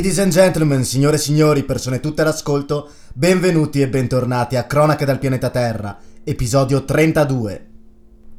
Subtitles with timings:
[0.00, 5.18] Ladies and gentlemen, signore e signori, persone tutte all'ascolto, benvenuti e bentornati a Cronache dal
[5.18, 7.66] pianeta Terra, episodio 32.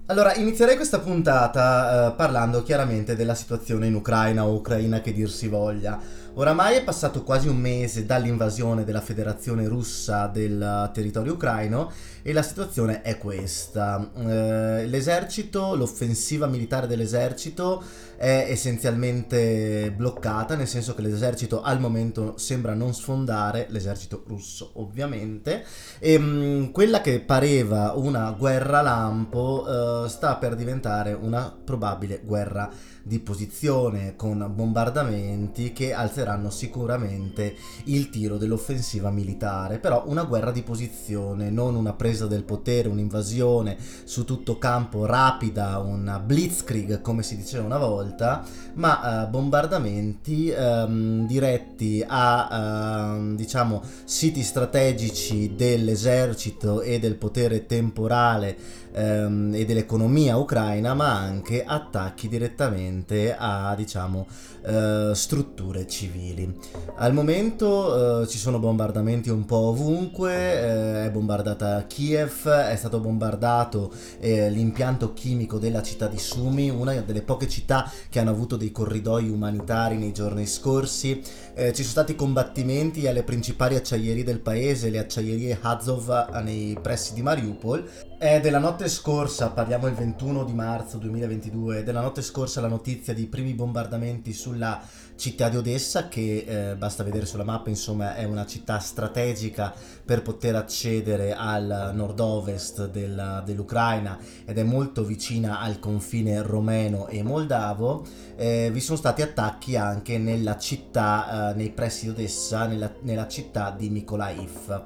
[0.08, 5.30] Allora, inizierei questa puntata eh, parlando chiaramente della situazione in Ucraina o Ucraina che dir
[5.30, 6.00] si voglia.
[6.34, 11.92] Oramai è passato quasi un mese dall'invasione della Federazione russa del territorio ucraino
[12.22, 14.10] e la situazione è questa.
[14.16, 17.84] Eh, l'esercito, l'offensiva militare dell'esercito
[18.16, 25.66] è essenzialmente bloccata, nel senso che l'esercito al momento sembra non sfondare, l'esercito russo ovviamente,
[26.00, 32.22] e mh, mm, quella che pareva una guerra lampo eh, sta per diventare una probabile
[32.24, 32.70] guerra
[33.04, 40.62] di posizione con bombardamenti che alzeranno sicuramente il tiro dell'offensiva militare, però una guerra di
[40.62, 47.36] posizione, non una presa del potere, un'invasione su tutto campo rapida, una blitzkrieg come si
[47.36, 57.00] diceva una volta, ma eh, bombardamenti ehm, diretti a ehm, diciamo siti strategici dell'esercito e
[57.00, 58.58] del potere temporale
[58.94, 64.28] ehm, e dell'economia ucraina, ma anche attacchi direttamente a diciamo
[64.64, 66.56] eh, strutture civili.
[66.96, 73.00] Al momento eh, ci sono bombardamenti un po' ovunque, eh, è bombardata Kiev, è stato
[73.00, 78.56] bombardato eh, l'impianto chimico della città di Sumi, una delle poche città che hanno avuto
[78.56, 81.22] dei corridoi umanitari nei giorni scorsi.
[81.54, 86.10] Eh, ci sono stati combattimenti alle principali acciaierie del paese, le acciaierie Azov
[86.44, 87.90] nei pressi di Mariupol.
[88.18, 93.14] È della notte scorsa, parliamo il 21 di marzo 2022, della notte scorsa la notizia
[93.14, 94.82] di primi bombardamenti sulla
[95.16, 99.74] città di Odessa che eh, basta vedere sulla mappa, insomma è una città strategica
[100.06, 107.24] per poter accedere al nord-ovest del, dell'Ucraina ed è molto vicina al confine romeno e
[107.24, 108.06] moldavo.
[108.42, 113.28] Eh, vi sono stati attacchi anche nella città, eh, nei pressi di Odessa, nella, nella
[113.28, 114.84] città di Mykolaiv.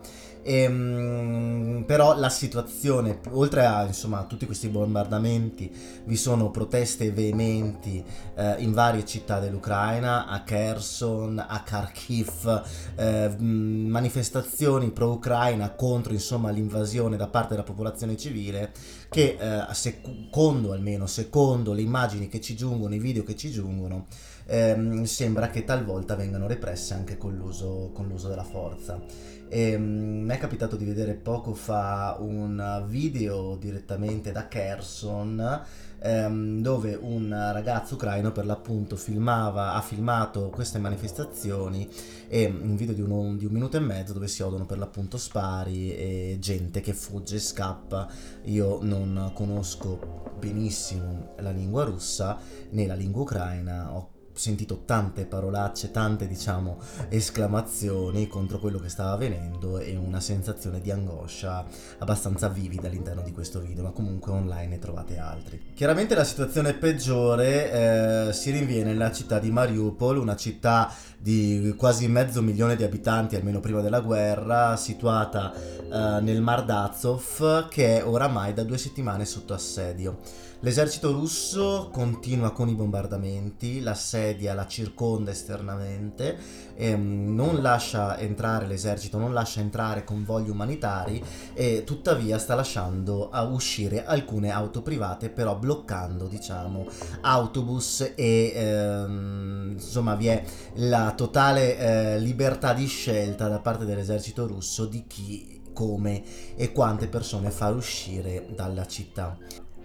[0.48, 5.72] Ehm, però la situazione, oltre a insomma, tutti questi bombardamenti,
[6.04, 8.04] vi sono proteste veementi
[8.36, 12.64] eh, in varie città dell'Ucraina, a Kherson, a Kharkiv,
[12.96, 18.72] eh, manifestazioni pro-Ucraina contro insomma, l'invasione da parte della popolazione civile
[19.16, 24.08] che eh, secondo almeno, secondo le immagini che ci giungono, i video che ci giungono,
[24.46, 29.02] ehm, sembra che talvolta vengano represse anche con l'uso, con l'uso della forza.
[29.48, 35.64] E, um, mi è capitato di vedere poco fa un video direttamente da Kherson
[36.02, 41.90] um, dove un ragazzo ucraino per l'appunto filmava, ha filmato queste manifestazioni
[42.28, 45.18] e un video di, uno, di un minuto e mezzo dove si odono per l'appunto
[45.18, 48.08] spari e gente che fugge e scappa.
[48.46, 52.38] Io non conosco benissimo la lingua russa
[52.72, 56.80] né la lingua ucraina, ho sentito tante parolacce, tante diciamo
[57.10, 61.66] esclamazioni contro quello che stava avvenendo e una sensazione di angoscia
[62.00, 65.62] abbastanza vivida all'interno di questo video, ma comunque online ne trovate altri.
[65.74, 72.08] Chiaramente la situazione peggiore eh, si rinviene nella città di Mariupol, una città di quasi
[72.08, 78.06] mezzo milione di abitanti almeno prima della guerra, situata eh, nel Mar d'Azov che è
[78.06, 80.20] oramai da due settimane sotto assedio.
[80.66, 86.36] L'esercito russo continua con i bombardamenti, l'assedia, la circonda esternamente,
[86.76, 91.24] ehm, non lascia entrare l'esercito, non lascia entrare convogli umanitari
[91.54, 96.88] e tuttavia sta lasciando uscire alcune auto private, però bloccando, diciamo,
[97.22, 100.44] autobus e ehm, insomma vi è
[100.78, 106.24] la totale eh, libertà di scelta da parte dell'esercito russo di chi come
[106.56, 109.38] e quante persone far uscire dalla città.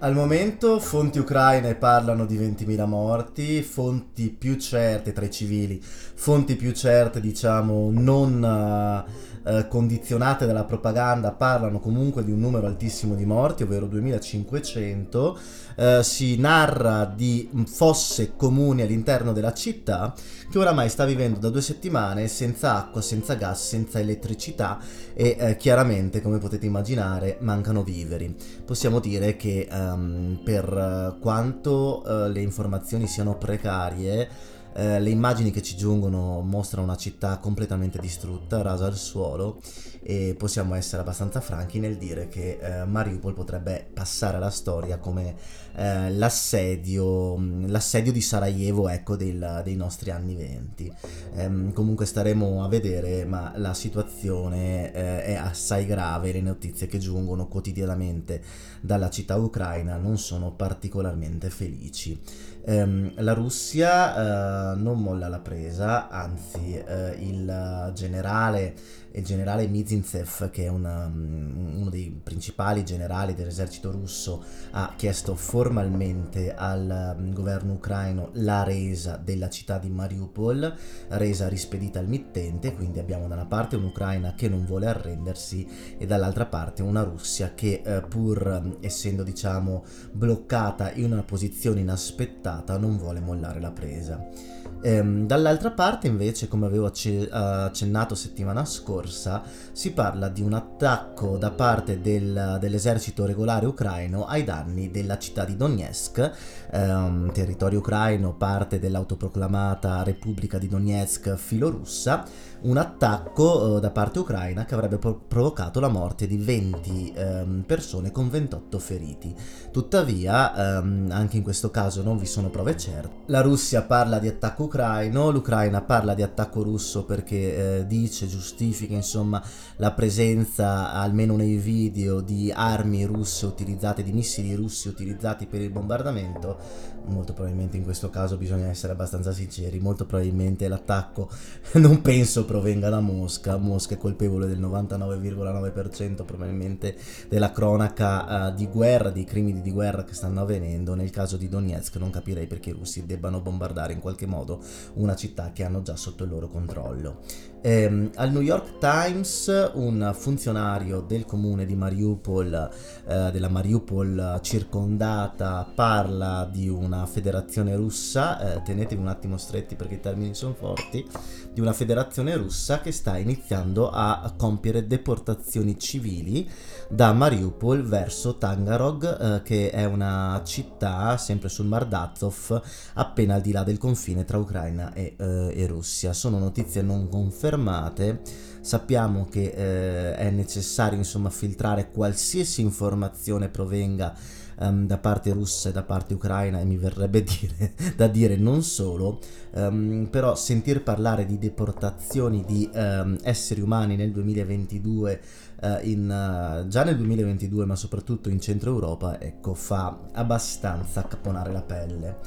[0.03, 6.57] Al momento fonti ucraine parlano di 20.000 morti, fonti più certe tra i civili, fonti
[6.57, 9.05] più certe diciamo non
[9.45, 15.37] uh, condizionate dalla propaganda parlano comunque di un numero altissimo di morti, ovvero 2.500.
[15.77, 20.15] Uh, si narra di fosse comuni all'interno della città
[20.51, 24.79] che oramai sta vivendo da due settimane senza acqua, senza gas, senza elettricità
[25.21, 28.35] e uh, chiaramente come potete immaginare mancano viveri.
[28.65, 34.29] Possiamo dire che um, per quanto le informazioni siano precarie
[34.75, 39.61] eh, le immagini che ci giungono mostrano una città completamente distrutta, rasa al suolo
[40.03, 45.37] e possiamo essere abbastanza franchi nel dire che eh, Mariupol potrebbe passare alla storia come
[45.77, 50.93] eh, l'assedio, l'assedio, di Sarajevo ecco, del, dei nostri anni venti.
[51.35, 56.99] Ehm, comunque staremo a vedere, ma la situazione eh, è assai grave, le notizie che
[56.99, 58.43] giungono quotidianamente
[58.81, 62.19] dalla città ucraina non sono particolarmente felici.
[62.63, 68.75] Ehm, la Russia uh, non molla la presa, anzi uh, il generale
[69.13, 75.35] il generale Mizintsev, che è una, um, uno dei principali generali dell'esercito russo, ha chiesto
[75.35, 80.75] formalmente al um, governo ucraino la resa della città di Mariupol,
[81.09, 85.67] resa rispedita al mittente, quindi abbiamo da una parte un'Ucraina che non vuole arrendersi
[85.99, 91.81] e dall'altra parte una Russia che eh, pur um, essendo diciamo bloccata in una posizione
[91.81, 94.59] inaspettata non vuole mollare la presa.
[94.83, 99.43] Ehm, dall'altra parte invece, come avevo accennato settimana scorsa,
[99.73, 105.45] si parla di un attacco da parte del, dell'esercito regolare ucraino ai danni della città
[105.45, 106.33] di Donetsk,
[106.73, 112.25] ehm, territorio ucraino, parte dell'autoproclamata Repubblica di Donetsk filorussa,
[112.63, 117.65] un attacco eh, da parte ucraina che avrebbe pro- provocato la morte di 20 ehm,
[117.67, 119.35] persone con 28 feriti.
[119.71, 123.11] Tuttavia, ehm, anche in questo caso non vi sono prove certe.
[123.27, 128.95] La Russia parla di attacco ucraino, l'Ucraina parla di attacco russo perché eh, dice, giustifica
[128.95, 129.43] insomma
[129.77, 135.71] la presenza almeno nei video di armi russe utilizzate, di missili russi utilizzati per il
[135.71, 136.99] bombardamento.
[137.07, 141.29] Molto probabilmente in questo caso bisogna essere abbastanza sinceri, molto probabilmente l'attacco
[141.75, 146.97] non penso provenga da Mosca, Mosca è colpevole del 99,9% probabilmente
[147.29, 151.49] della cronaca uh, di guerra, dei crimini di guerra che stanno avvenendo, nel caso di
[151.49, 154.63] Donetsk non capirei perché i russi debbano bombardare in qualche modo
[154.95, 157.23] una città che hanno già sotto il loro controllo.
[157.63, 162.71] Eh, al New York Times un funzionario del comune di Mariupol,
[163.07, 169.95] eh, della Mariupol circondata, parla di una federazione russa, eh, tenetevi un attimo stretti perché
[169.95, 171.07] i termini sono forti,
[171.53, 176.49] di una federazione russa che sta iniziando a compiere deportazioni civili
[176.89, 182.63] da Mariupol verso Tangarog, eh, che è una città sempre sul Mar d'Azov,
[182.95, 186.13] appena al di là del confine tra Ucraina e, eh, e Russia.
[186.13, 188.21] Sono notizie non confermate fermate,
[188.61, 194.15] sappiamo che eh, è necessario insomma filtrare qualsiasi informazione provenga
[194.61, 198.63] um, da parte russa e da parte ucraina e mi verrebbe dire, da dire non
[198.63, 199.19] solo,
[199.53, 205.21] um, però sentir parlare di deportazioni di um, esseri umani nel 2022
[205.63, 211.53] uh, in, uh, già nel 2022 ma soprattutto in centro Europa ecco fa abbastanza caponare
[211.53, 212.19] la pelle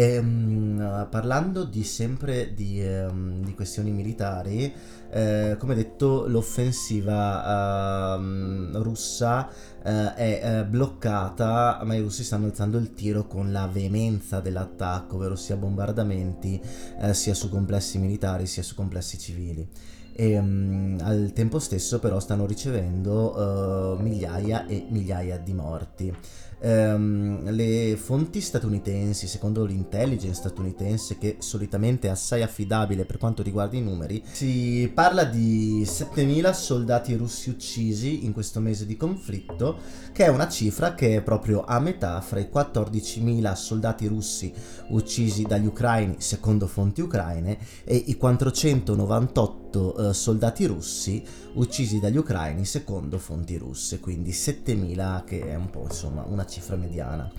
[0.00, 4.72] e, um, parlando di sempre di, um, di questioni militari,
[5.10, 12.78] eh, come detto, l'offensiva uh, russa uh, è uh, bloccata, ma i russi stanno alzando
[12.78, 16.58] il tiro con la veemenza dell'attacco, ovvero sia bombardamenti
[17.00, 19.68] eh, sia su complessi militari sia su complessi civili.
[20.12, 26.14] E um, al tempo stesso però stanno ricevendo migliaia e migliaia di morti
[26.60, 33.76] ehm, le fonti statunitensi, secondo l'intelligence statunitense, che solitamente è assai affidabile per quanto riguarda
[33.76, 39.78] i numeri, si parla di 7.000 soldati russi uccisi in questo mese di conflitto,
[40.12, 44.52] che è una cifra che è proprio a metà fra i 14.000 soldati russi
[44.88, 51.22] uccisi dagli ucraini, secondo fonti ucraine, e i 498 eh, soldati russi
[51.54, 56.76] uccisi dagli ucraini, secondo fonti russe, quindi 7.000 che è un po' insomma una cifra
[56.76, 57.30] mediana.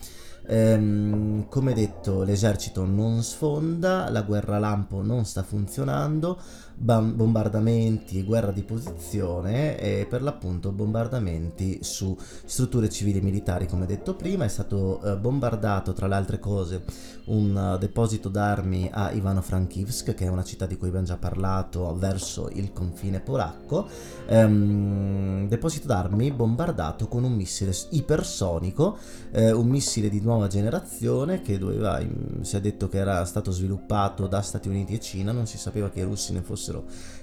[0.47, 6.39] Ehm, come detto, l'esercito non sfonda, la guerra lampo non sta funzionando,
[6.81, 14.15] bombardamenti, guerra di posizione e per l'appunto bombardamenti su strutture civili e militari, come detto
[14.15, 14.45] prima.
[14.45, 16.83] È stato eh, bombardato, tra le altre cose,
[17.25, 21.95] un uh, deposito d'armi a Ivano-Frankivsk, che è una città di cui abbiamo già parlato,
[21.95, 23.87] verso il confine polacco.
[24.27, 28.97] Um, deposito d'armi bombardato con un missile ipersonico,
[29.31, 32.01] eh, un missile di nuova generazione che doveva,
[32.41, 35.89] si è detto che era stato sviluppato da Stati Uniti e Cina, non si sapeva
[35.89, 36.70] che i russi ne fossero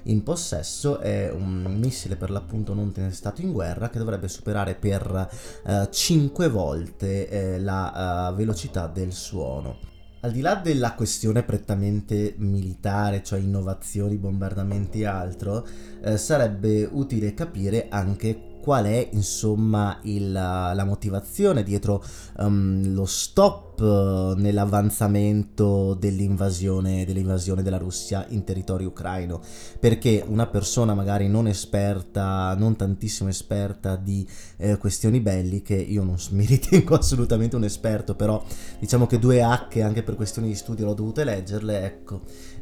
[0.04, 5.28] in possesso, è un missile per l'appunto non testato in guerra che dovrebbe superare per
[5.64, 9.96] eh, 5 volte eh, la uh, velocità del suono.
[10.20, 15.64] Al di là della questione prettamente militare, cioè innovazioni, bombardamenti e altro,
[16.02, 22.04] eh, sarebbe utile capire anche qual è insomma il, la motivazione dietro
[22.36, 29.40] um, lo stop uh, nell'avanzamento dell'invasione, dell'invasione della Russia in territorio ucraino.
[29.80, 36.16] Perché una persona magari non esperta non tantissimo esperta di eh, questioni belliche io non
[36.32, 38.44] mi ritengo assolutamente un esperto però
[38.78, 42.20] diciamo che due H anche per questioni di studio l'ho dovute leggerle ecco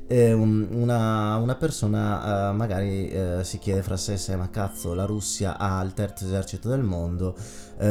[0.09, 4.95] eh, un, una, una, persona uh, magari uh, si chiede fra sé se ma cazzo
[4.95, 7.37] la Russia ha il terzo esercito del mondo,
[7.79, 7.85] uh,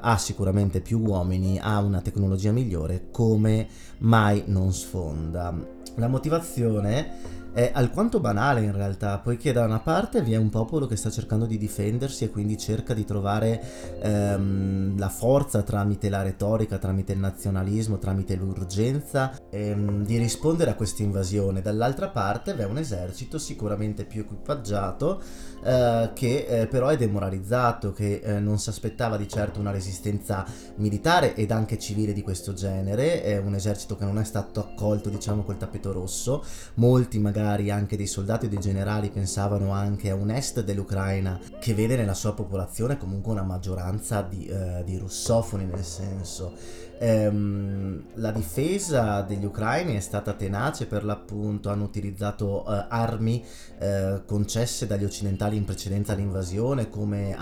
[0.00, 5.54] ha sicuramente più uomini, ha una tecnologia migliore, come mai non sfonda?
[5.96, 10.86] La motivazione è alquanto banale in realtà, poiché da una parte vi è un popolo
[10.86, 13.60] che sta cercando di difendersi e quindi cerca di trovare
[14.00, 20.74] ehm, la forza tramite la retorica, tramite il nazionalismo, tramite l'urgenza ehm, di rispondere a
[20.74, 21.60] questa invasione.
[21.60, 25.20] Dall'altra parte vi è un esercito sicuramente più equipaggiato
[25.62, 30.44] eh, che eh, però è demoralizzato, che eh, non si aspettava di certo una resistenza
[30.76, 35.08] militare ed anche civile di questo genere, è un esercito che non è stato accolto
[35.08, 40.14] diciamo col tappeto rosso, molti magari anche dei soldati o dei generali pensavano anche a
[40.14, 45.64] un est dell'Ucraina che vede nella sua popolazione comunque una maggioranza di, uh, di russofoni
[45.64, 52.84] nel senso ehm, la difesa degli ucraini è stata tenace per l'appunto hanno utilizzato uh,
[52.88, 53.42] armi
[53.78, 57.34] uh, concesse dagli occidentali in precedenza all'invasione come,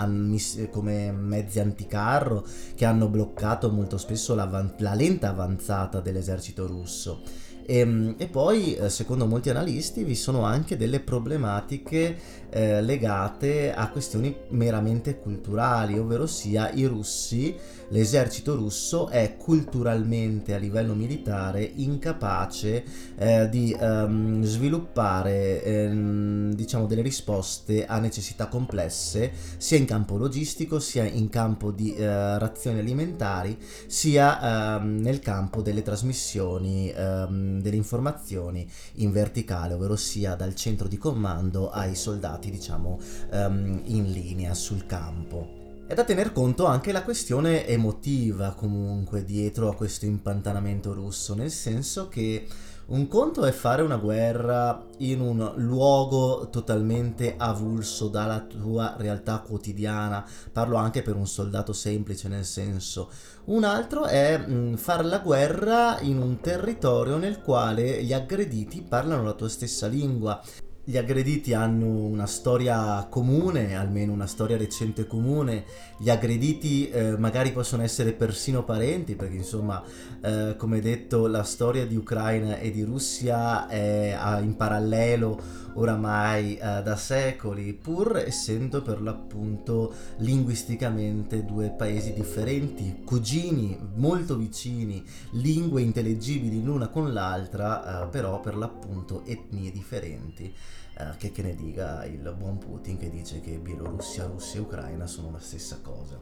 [0.70, 2.46] come, mezzi anticarro
[2.76, 7.22] che hanno bloccato molto spesso la, la lenta avanzata dell'esercito russo.
[7.70, 12.16] E, ehm, e poi, eh, secondo molti analisti, vi sono anche delle problematiche
[12.50, 17.56] eh, legate a questioni meramente culturali, ovvero sia i russi,
[17.88, 22.84] l'esercito russo è culturalmente a livello militare incapace
[23.16, 30.78] eh, di ehm, sviluppare ehm, diciamo delle risposte a necessità complesse sia in campo logistico
[30.78, 37.76] sia in campo di eh, razioni alimentari sia ehm, nel campo delle trasmissioni ehm, delle
[37.76, 42.98] informazioni in verticale ovvero sia dal centro di comando ai soldati stati diciamo
[43.32, 45.56] um, in linea sul campo.
[45.86, 51.50] È da tener conto anche la questione emotiva comunque dietro a questo impantanamento russo, nel
[51.50, 52.46] senso che
[52.88, 60.26] un conto è fare una guerra in un luogo totalmente avulso dalla tua realtà quotidiana,
[60.52, 63.10] parlo anche per un soldato semplice nel senso.
[63.46, 69.22] Un altro è mh, fare la guerra in un territorio nel quale gli aggrediti parlano
[69.22, 70.40] la tua stessa lingua
[70.88, 75.66] gli aggrediti hanno una storia comune, almeno una storia recente comune,
[75.98, 79.84] gli aggrediti eh, magari possono essere persino parenti, perché insomma,
[80.22, 86.80] eh, come detto, la storia di Ucraina e di Russia è in parallelo oramai eh,
[86.82, 96.64] da secoli, pur essendo per l'appunto linguisticamente due paesi differenti, cugini molto vicini, lingue intellegibili
[96.64, 100.50] l'una con l'altra, eh, però per l'appunto etnie differenti
[100.98, 105.06] eh, che, che ne dica il buon Putin che dice che Bielorussia, Russia e Ucraina
[105.06, 106.20] sono la stessa cosa.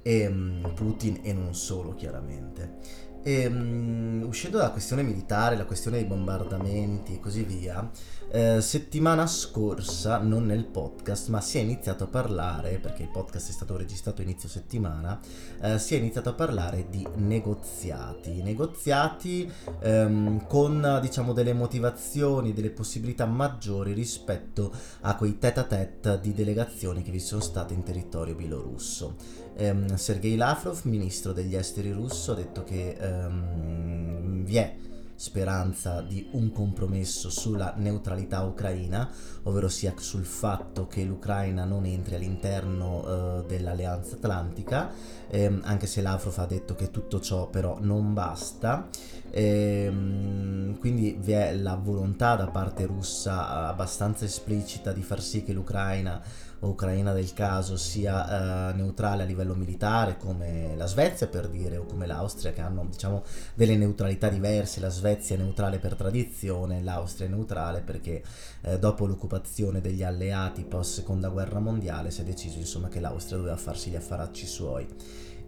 [0.00, 2.78] E, um, Putin e non solo chiaramente.
[3.22, 7.90] E, um, uscendo dalla questione militare, la questione dei bombardamenti e così via,
[8.36, 13.48] eh, settimana scorsa, non nel podcast, ma si è iniziato a parlare, perché il podcast
[13.48, 15.18] è stato registrato inizio settimana,
[15.62, 18.42] eh, si è iniziato a parlare di negoziati.
[18.42, 19.50] Negoziati
[19.80, 26.34] ehm, con, diciamo, delle motivazioni, delle possibilità maggiori rispetto a quei tête à tête di
[26.34, 29.16] delegazioni che vi sono state in territorio bielorusso.
[29.58, 34.76] Um, Sergei Lavrov, ministro degli esteri russo, ha detto che um, vi è
[35.16, 39.10] speranza di un compromesso sulla neutralità ucraina,
[39.44, 44.90] ovvero sia sul fatto che l'Ucraina non entri all'interno uh, dell'alleanza atlantica,
[45.28, 48.88] ehm, anche se Lavrov ha detto che tutto ciò però non basta.
[49.30, 55.52] Ehm, quindi vi è la volontà da parte russa abbastanza esplicita di far sì che
[55.52, 56.22] l'Ucraina
[56.60, 61.84] ucraina del caso sia eh, neutrale a livello militare come la Svezia per dire o
[61.84, 63.22] come l'Austria che hanno diciamo
[63.54, 64.80] delle neutralità diverse.
[64.80, 68.22] La Svezia è neutrale per tradizione l'Austria è neutrale perché
[68.62, 73.38] eh, dopo l'occupazione degli alleati post seconda guerra mondiale si è deciso insomma che l'Austria
[73.38, 74.86] doveva farsi gli affaracci suoi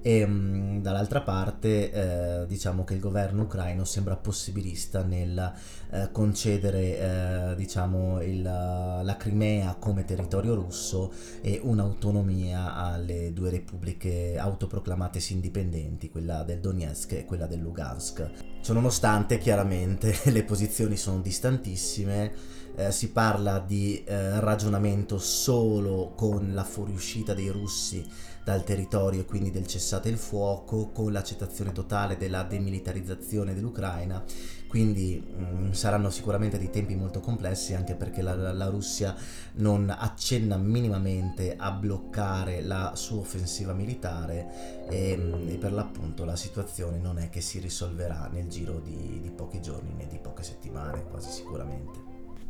[0.09, 5.53] e mm, dall'altra parte eh, diciamo che il governo ucraino sembra possibilista nel
[5.91, 11.13] eh, concedere eh, diciamo il, la Crimea come territorio russo
[11.43, 18.31] e un'autonomia alle due repubbliche autoproclamatesi indipendenti, quella del Donetsk e quella del Lugansk.
[18.63, 22.33] Ciononostante chiaramente le posizioni sono distantissime
[22.79, 28.07] eh, si parla di eh, ragionamento solo con la fuoriuscita dei russi
[28.45, 34.25] dal territorio e quindi del cessate il fuoco, con l'accettazione totale della demilitarizzazione dell'Ucraina.
[34.69, 39.15] Quindi mh, mm, saranno sicuramente dei tempi molto complessi anche perché la, la, Russia
[39.55, 46.37] non accenna minimamente a bloccare la sua offensiva militare e, mm, e, per l'appunto la
[46.37, 50.45] situazione non è che si risolverà nel giro di, di pochi giorni né di poche
[50.45, 52.08] settimane, quasi sicuramente.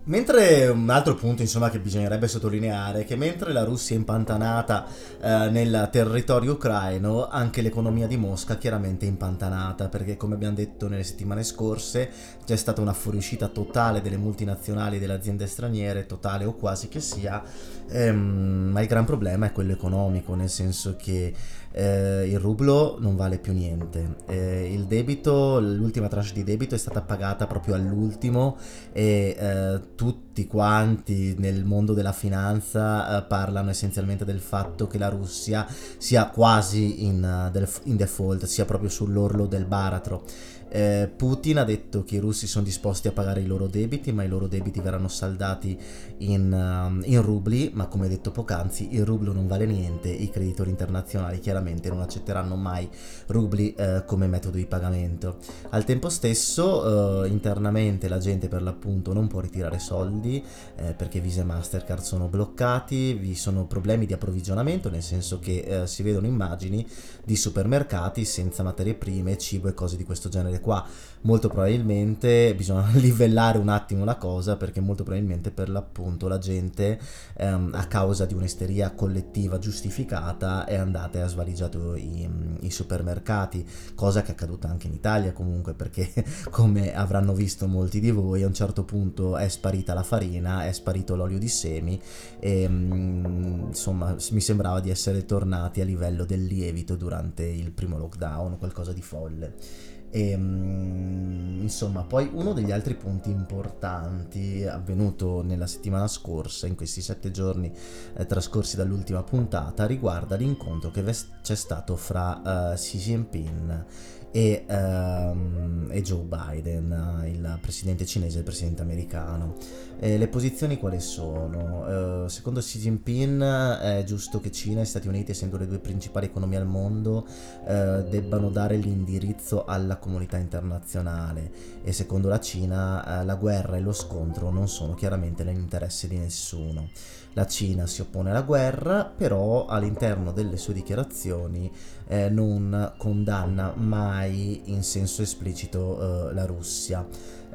[0.09, 4.87] Mentre un altro punto insomma che bisognerebbe sottolineare è che mentre la Russia è impantanata
[5.21, 10.89] eh, nel territorio ucraino, anche l'economia di Mosca chiaramente è impantanata perché come abbiamo detto
[10.89, 12.11] nelle settimane scorse
[12.43, 17.01] c'è stata una fuoriuscita totale delle multinazionali e delle aziende straniere, totale o quasi che
[17.01, 17.43] sia,
[17.91, 21.35] ehm, ma il gran problema è quello economico, nel senso che
[21.79, 26.79] eh, il rublo non vale più niente, eh, il debito, l'ultima tranche di debito è
[26.79, 28.57] stata pagata proprio all'ultimo
[28.93, 35.09] e eh, tutti quanti nel mondo della finanza eh, parlano essenzialmente del fatto che la
[35.09, 35.69] Russia
[35.99, 40.25] sia quasi in, uh, in default, sia proprio sull'orlo del baratro.
[40.71, 44.23] Eh, Putin ha detto che i russi sono disposti a pagare i loro debiti, ma
[44.23, 45.79] i loro debiti verranno saldati
[46.19, 50.71] in, um, in rubli, ma come detto poc'anzi il rublo non vale niente, i creditori
[50.71, 52.89] internazionali chiaramente non accetteranno mai
[53.27, 55.39] rubli eh, come metodo di pagamento.
[55.71, 60.43] Al tempo stesso eh, internamente la gente per l'appunto non può ritirare soldi
[60.77, 65.83] eh, perché Visa e Mastercard sono bloccati, vi sono problemi di approvvigionamento, nel senso che
[65.83, 66.87] eh, si vedono immagini
[67.25, 70.87] di supermercati senza materie prime, cibo e cose di questo genere qua?
[71.23, 76.99] Molto probabilmente bisogna livellare un attimo la cosa perché molto probabilmente per l'appunto la gente
[77.37, 82.29] ehm, a causa di un'esteria collettiva giustificata è andata e ha svaligiato i,
[82.61, 86.09] i, supermercati cosa che è accaduta anche in Italia comunque perché
[86.51, 90.73] come avranno visto molti di voi a un certo punto è sparita la farina è
[90.73, 92.01] sparito l'olio di semi
[92.39, 97.99] e mm, insomma mi sembrava di essere tornati a livello del lievito durante il primo
[97.99, 105.67] lockdown qualcosa di folle e, ehm, insomma, poi uno degli altri punti importanti avvenuto nella
[105.67, 107.73] settimana scorsa, in questi sette giorni
[108.17, 111.05] eh, trascorsi dall'ultima puntata, riguarda l'incontro che
[111.43, 113.85] c'è stato fra uh, Xi Jinping
[114.31, 119.55] e, um, e Joe Biden, il presidente cinese e il presidente americano.
[120.01, 122.25] Eh, le posizioni quali sono?
[122.25, 126.27] Eh, secondo Xi Jinping è giusto che Cina e Stati Uniti, essendo le due principali
[126.27, 127.27] economie al mondo,
[127.67, 131.51] eh, debbano dare l'indirizzo alla comunità internazionale
[131.83, 136.19] e secondo la Cina eh, la guerra e lo scontro non sono chiaramente nell'interesse di
[136.19, 136.89] nessuno.
[137.35, 141.71] La Cina si oppone alla guerra, però all'interno delle sue dichiarazioni
[142.07, 147.07] eh, non condanna mai in senso esplicito eh, la Russia.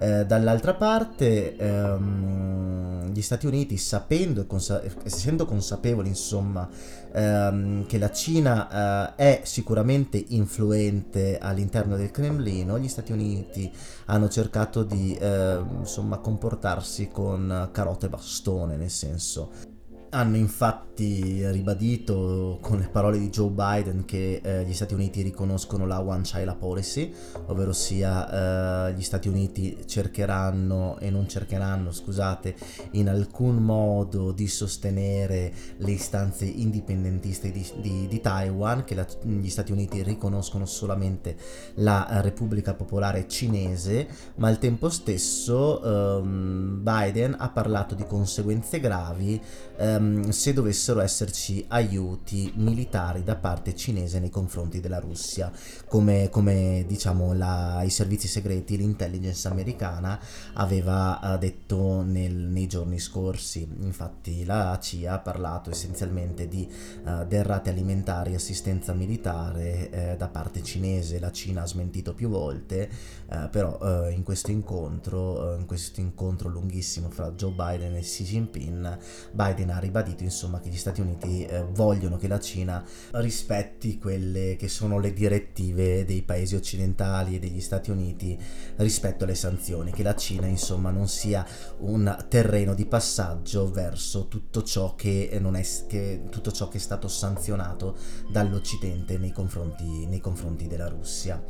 [0.03, 6.67] Eh, dall'altra parte ehm, gli Stati Uniti sapendo consa- essendo consapevoli insomma
[7.13, 13.71] ehm, che la Cina eh, è sicuramente influente all'interno del Cremlino gli Stati Uniti
[14.07, 19.72] hanno cercato di eh, insomma comportarsi con carote e bastone nel senso
[20.13, 25.87] hanno infatti ribadito con le parole di Joe Biden che eh, gli Stati Uniti riconoscono
[25.87, 27.11] la One China Policy,
[27.47, 32.55] ovvero sia eh, gli Stati Uniti cercheranno e non cercheranno, scusate,
[32.91, 39.49] in alcun modo di sostenere le istanze indipendentiste di, di, di Taiwan, che la, gli
[39.49, 41.35] Stati Uniti riconoscono solamente
[41.75, 49.41] la Repubblica Popolare Cinese, ma al tempo stesso ehm, Biden ha parlato di conseguenze gravi
[49.77, 55.51] ehm, se dovessero esserci aiuti militari da parte cinese nei confronti della Russia,
[55.87, 60.19] come, come diciamo la, i servizi segreti, l'intelligence americana
[60.53, 63.67] aveva uh, detto nel, nei giorni scorsi.
[63.81, 66.69] Infatti la CIA ha parlato essenzialmente di
[67.03, 72.29] uh, derrate alimentari e assistenza militare eh, da parte cinese, la Cina ha smentito più
[72.29, 72.89] volte,
[73.29, 78.23] eh, però eh, in questo incontro, in questo incontro lunghissimo fra Joe Biden e Xi
[78.23, 78.97] Jinping,
[79.31, 84.55] Biden ha ribadito insomma che gli Stati Uniti eh, vogliono che la Cina rispetti quelle
[84.55, 88.37] che sono le direttive dei paesi occidentali e degli Stati Uniti
[88.77, 91.45] rispetto alle sanzioni, che la Cina insomma non sia
[91.79, 96.81] un terreno di passaggio verso tutto ciò che, non è, che, tutto ciò che è
[96.81, 97.95] stato sanzionato
[98.29, 101.43] dall'Occidente nei confronti, nei confronti della Russia.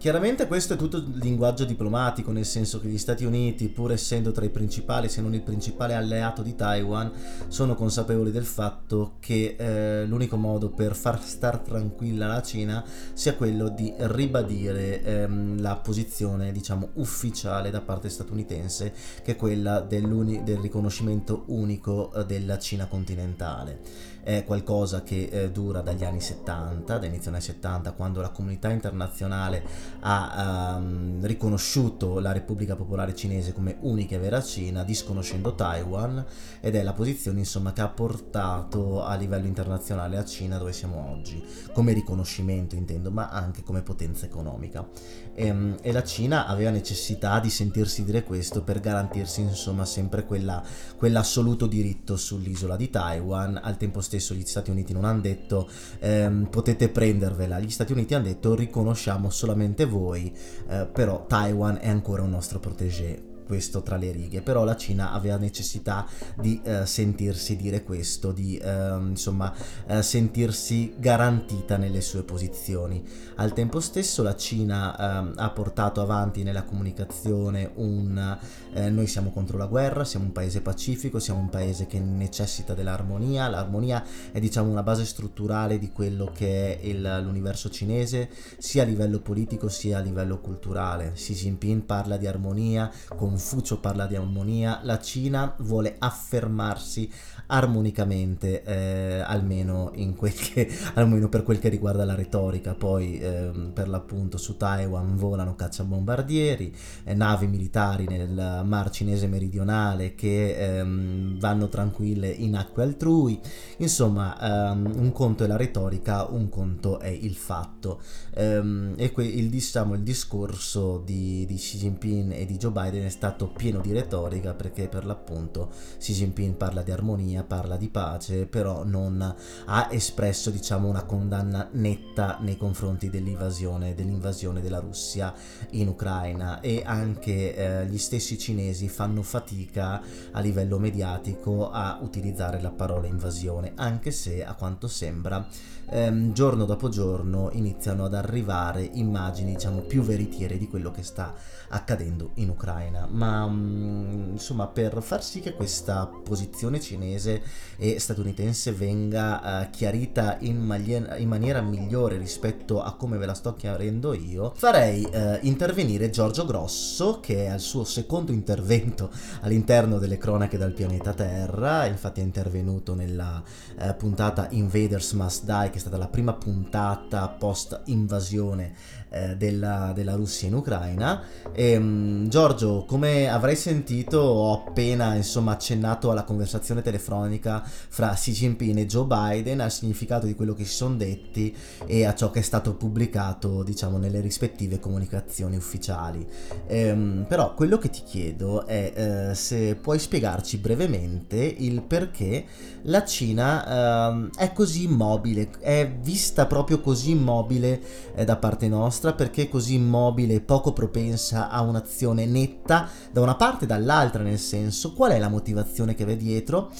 [0.00, 4.46] Chiaramente questo è tutto linguaggio diplomatico, nel senso che gli Stati Uniti, pur essendo tra
[4.46, 7.12] i principali, se non il principale alleato di Taiwan,
[7.48, 12.82] sono consapevoli del fatto che eh, l'unico modo per far star tranquilla la Cina
[13.12, 19.80] sia quello di ribadire ehm, la posizione, diciamo, ufficiale da parte statunitense, che è quella
[19.80, 24.08] del riconoscimento unico eh, della Cina continentale.
[24.22, 28.70] è qualcosa che eh, dura dagli anni 70, da inizio anni 70, quando la comunità
[28.70, 36.24] internazionale ha um, riconosciuto la Repubblica Popolare Cinese come unica e vera Cina, disconoscendo Taiwan,
[36.60, 41.10] ed è la posizione insomma, che ha portato a livello internazionale a Cina dove siamo
[41.10, 44.88] oggi, come riconoscimento intendo, ma anche come potenza economica.
[45.34, 50.24] E, ehm, e la Cina aveva necessità di sentirsi dire questo per garantirsi insomma sempre
[50.24, 50.62] quella,
[50.96, 56.48] quell'assoluto diritto sull'isola di Taiwan, al tempo stesso gli Stati Uniti non hanno detto ehm,
[56.50, 60.34] potete prendervela, gli Stati Uniti hanno detto riconosciamo solamente voi,
[60.68, 65.10] eh, però Taiwan è ancora un nostro protégé questo tra le righe, però la Cina
[65.10, 69.52] aveva necessità di eh, sentirsi dire questo, di eh, insomma
[69.88, 73.02] eh, sentirsi garantita nelle sue posizioni.
[73.34, 78.38] Al tempo stesso la Cina ehm, ha portato avanti nella comunicazione un
[78.74, 82.74] eh, noi siamo contro la guerra, siamo un paese pacifico, siamo un paese che necessita
[82.74, 88.28] dell'armonia, l'armonia è diciamo una base strutturale di quello che è il, l'universo cinese
[88.58, 91.12] sia a livello politico sia a livello culturale.
[91.12, 97.10] Xi Jinping parla di armonia, con Confucio parla di armonia, la Cina vuole affermarsi
[97.50, 102.74] armonicamente, eh, almeno, che, almeno, per quel che riguarda la retorica.
[102.74, 110.14] Poi, eh, per l'appunto, su Taiwan volano cacciabombardieri, eh, navi militari nel mar cinese meridionale
[110.14, 113.40] che ehm, vanno tranquille in acque altrui.
[113.78, 118.00] Insomma, ehm, un conto è la retorica, un conto è il fatto.
[118.34, 123.04] Ehm, e que- il, diciamo, il discorso di, di Xi Jinping e di Joe Biden
[123.04, 127.88] è stato pieno di retorica perché per l'appunto Xi Jinping parla di armonia parla di
[127.88, 129.20] pace, però non
[129.66, 135.34] ha espresso diciamo, una condanna netta nei confronti dell'invasione, dell'invasione della Russia
[135.70, 136.60] in Ucraina.
[136.60, 143.06] E anche eh, gli stessi cinesi fanno fatica a livello mediatico a utilizzare la parola
[143.06, 145.46] invasione, anche se a quanto sembra
[145.90, 151.34] ehm, giorno dopo giorno iniziano ad arrivare immagini diciamo più veritiere di quello che sta
[151.70, 153.06] accadendo in Ucraina.
[153.10, 157.42] Ma mm, insomma per far sì che questa posizione cinese
[157.76, 163.34] e statunitense venga eh, chiarita in, maglie- in, maniera migliore rispetto a come ve la
[163.34, 169.98] sto chiarendo io farei eh, intervenire Giorgio Grosso che è al suo secondo intervento all'interno
[169.98, 171.86] delle cronache dal pianeta Terra.
[171.86, 173.42] Infatti è intervenuto nella
[173.78, 178.74] eh, puntata Invaders Must Die che è stata la prima puntata post invasione
[179.10, 181.22] eh, della, della, Russia in Ucraina.
[181.52, 188.32] E, um, Giorgio, come avrai sentito, ho appena insomma accennato alla conversazione telefonica fra Xi
[188.32, 191.54] Jinping e Joe Biden, al significato di quello che si sono detti
[191.86, 196.24] e a ciò che è stato pubblicato, diciamo, nelle rispettive comunicazioni ufficiali.
[196.66, 202.44] E, um, però quello che ti chiedo è uh, se puoi spiegarci brevemente il perché
[202.82, 207.80] la Cina uh, è così immobile, è vista proprio così immobile
[208.14, 212.86] eh, da parte nostra nostra perché è così immobile e poco propensa a un'azione netta
[213.10, 216.70] da una parte e dall'altra, nel senso qual è la motivazione che v'è dietro?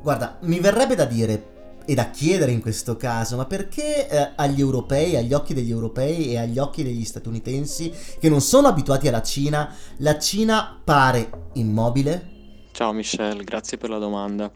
[0.00, 4.60] Guarda, mi verrebbe da dire e da chiedere in questo caso, ma perché eh, agli
[4.60, 9.22] europei, agli occhi degli europei e agli occhi degli statunitensi che non sono abituati alla
[9.22, 12.34] Cina, la Cina pare immobile?
[12.70, 14.50] Ciao Michelle, grazie per la domanda.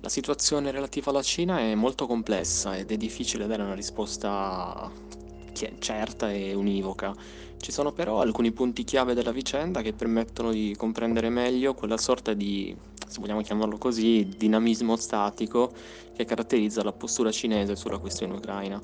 [0.00, 4.90] La situazione relativa alla Cina è molto complessa ed è difficile dare una risposta
[5.78, 7.14] certa e univoca.
[7.56, 12.32] Ci sono però alcuni punti chiave della vicenda che permettono di comprendere meglio quella sorta
[12.32, 12.74] di,
[13.06, 15.70] se vogliamo chiamarlo così, dinamismo statico
[16.14, 18.80] che caratterizza la postura cinese sulla questione ucraina.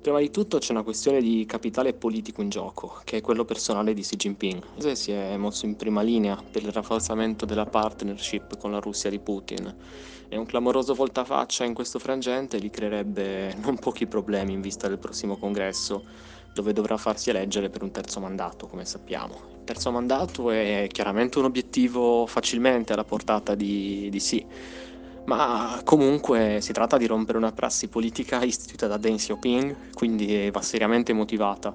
[0.00, 3.94] Prima di tutto c'è una questione di capitale politico in gioco, che è quello personale
[3.94, 4.92] di Xi Jinping.
[4.92, 9.18] Si è mosso in prima linea per il rafforzamento della partnership con la Russia di
[9.18, 9.74] Putin
[10.28, 14.98] e un clamoroso voltafaccia in questo frangente gli creerebbe non pochi problemi in vista del
[14.98, 16.04] prossimo congresso,
[16.52, 19.34] dove dovrà farsi eleggere per un terzo mandato, come sappiamo.
[19.34, 24.46] Il terzo mandato è chiaramente un obiettivo facilmente alla portata di, di Xi
[25.28, 30.62] ma comunque si tratta di rompere una prassi politica istituita da Deng Xiaoping, quindi va
[30.62, 31.74] seriamente motivata.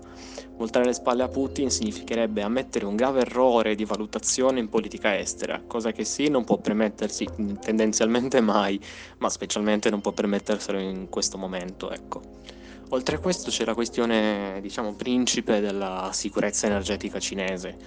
[0.58, 5.62] Voltare le spalle a Putin significherebbe ammettere un grave errore di valutazione in politica estera,
[5.68, 7.28] cosa che sì non può permettersi
[7.62, 8.80] tendenzialmente mai,
[9.20, 12.22] ma specialmente non può permetterselo in questo momento, ecco.
[12.90, 17.78] Oltre a questo c'è la questione, diciamo, principe della sicurezza energetica cinese.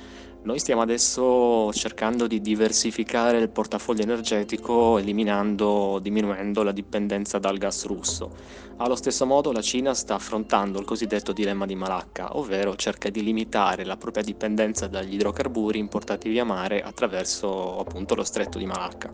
[0.47, 7.85] Noi stiamo adesso cercando di diversificare il portafoglio energetico eliminando, diminuendo la dipendenza dal gas
[7.85, 8.31] russo.
[8.77, 13.25] Allo stesso modo la Cina sta affrontando il cosiddetto dilemma di Malacca, ovvero cerca di
[13.25, 19.13] limitare la propria dipendenza dagli idrocarburi importati via mare attraverso appunto lo stretto di Malacca.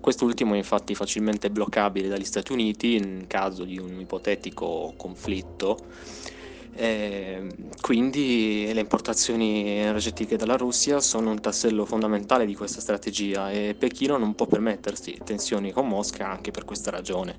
[0.00, 5.78] Quest'ultimo è infatti facilmente bloccabile dagli Stati Uniti in caso di un ipotetico conflitto.
[6.72, 7.46] Eh,
[7.80, 14.16] quindi le importazioni energetiche dalla Russia sono un tassello fondamentale di questa strategia e Pechino
[14.16, 17.38] non può permettersi tensioni con Mosca anche per questa ragione.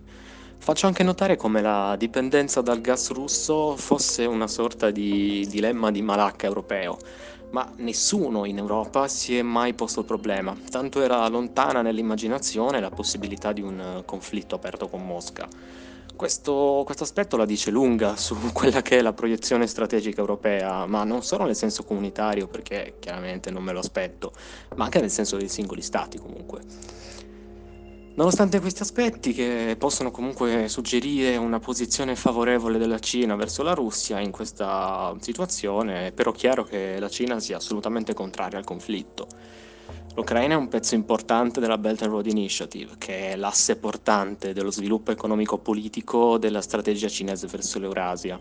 [0.58, 6.04] Faccio anche notare come la dipendenza dal gas russo fosse una sorta di dilemma di
[6.04, 7.00] malacca europeo,
[7.50, 12.92] ma nessuno in Europa si è mai posto il problema, tanto era lontana nell'immaginazione la
[12.92, 15.48] possibilità di un conflitto aperto con Mosca.
[16.22, 21.04] Questo, questo, aspetto la dice lunga su quella che è la proiezione strategica europea, ma
[21.04, 24.32] non solo nel senso comunitario, perché chiaramente non me lo aspetto,
[24.76, 26.62] ma anche nel senso dei singoli stati comunque.
[28.14, 34.20] Nonostante questi aspetti, che possono comunque suggerire una posizione favorevole della Cina verso la Russia
[34.20, 39.26] in questa situazione, è però chiaro che la Cina sia assolutamente contraria al conflitto.
[40.14, 44.70] L'Ucraina è un pezzo importante della Belt and Road Initiative, che è l'asse portante dello
[44.70, 48.38] sviluppo economico-politico della strategia cinese verso l'Eurasia.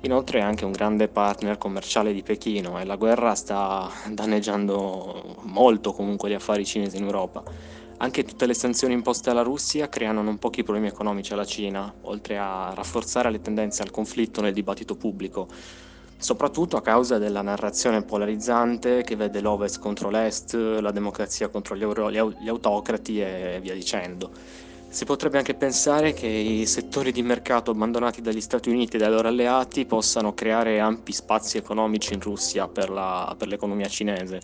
[0.00, 5.92] Inoltre è anche un grande partner commerciale di Pechino e la guerra sta danneggiando molto
[5.92, 7.44] comunque gli affari cinesi in Europa.
[7.98, 12.36] Anche tutte le sanzioni imposte alla Russia creano non pochi problemi economici alla Cina, oltre
[12.36, 15.46] a rafforzare le tendenze al conflitto nel dibattito pubblico,
[16.22, 21.82] soprattutto a causa della narrazione polarizzante che vede l'Ovest contro l'Est, la democrazia contro gli,
[21.82, 24.30] euro- gli autocrati e via dicendo.
[24.88, 29.10] Si potrebbe anche pensare che i settori di mercato abbandonati dagli Stati Uniti e dai
[29.10, 34.40] loro alleati possano creare ampi spazi economici in Russia per, la, per l'economia cinese,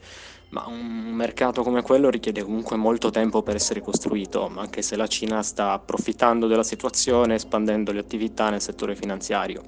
[0.49, 5.07] ma un mercato come quello richiede comunque molto tempo per essere costruito, anche se la
[5.07, 9.63] Cina sta approfittando della situazione espandendo le attività nel settore finanziario,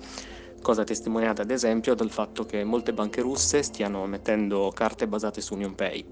[0.63, 5.55] cosa testimoniata ad esempio dal fatto che molte banche russe stiano mettendo carte basate su
[5.55, 6.05] UnionPay,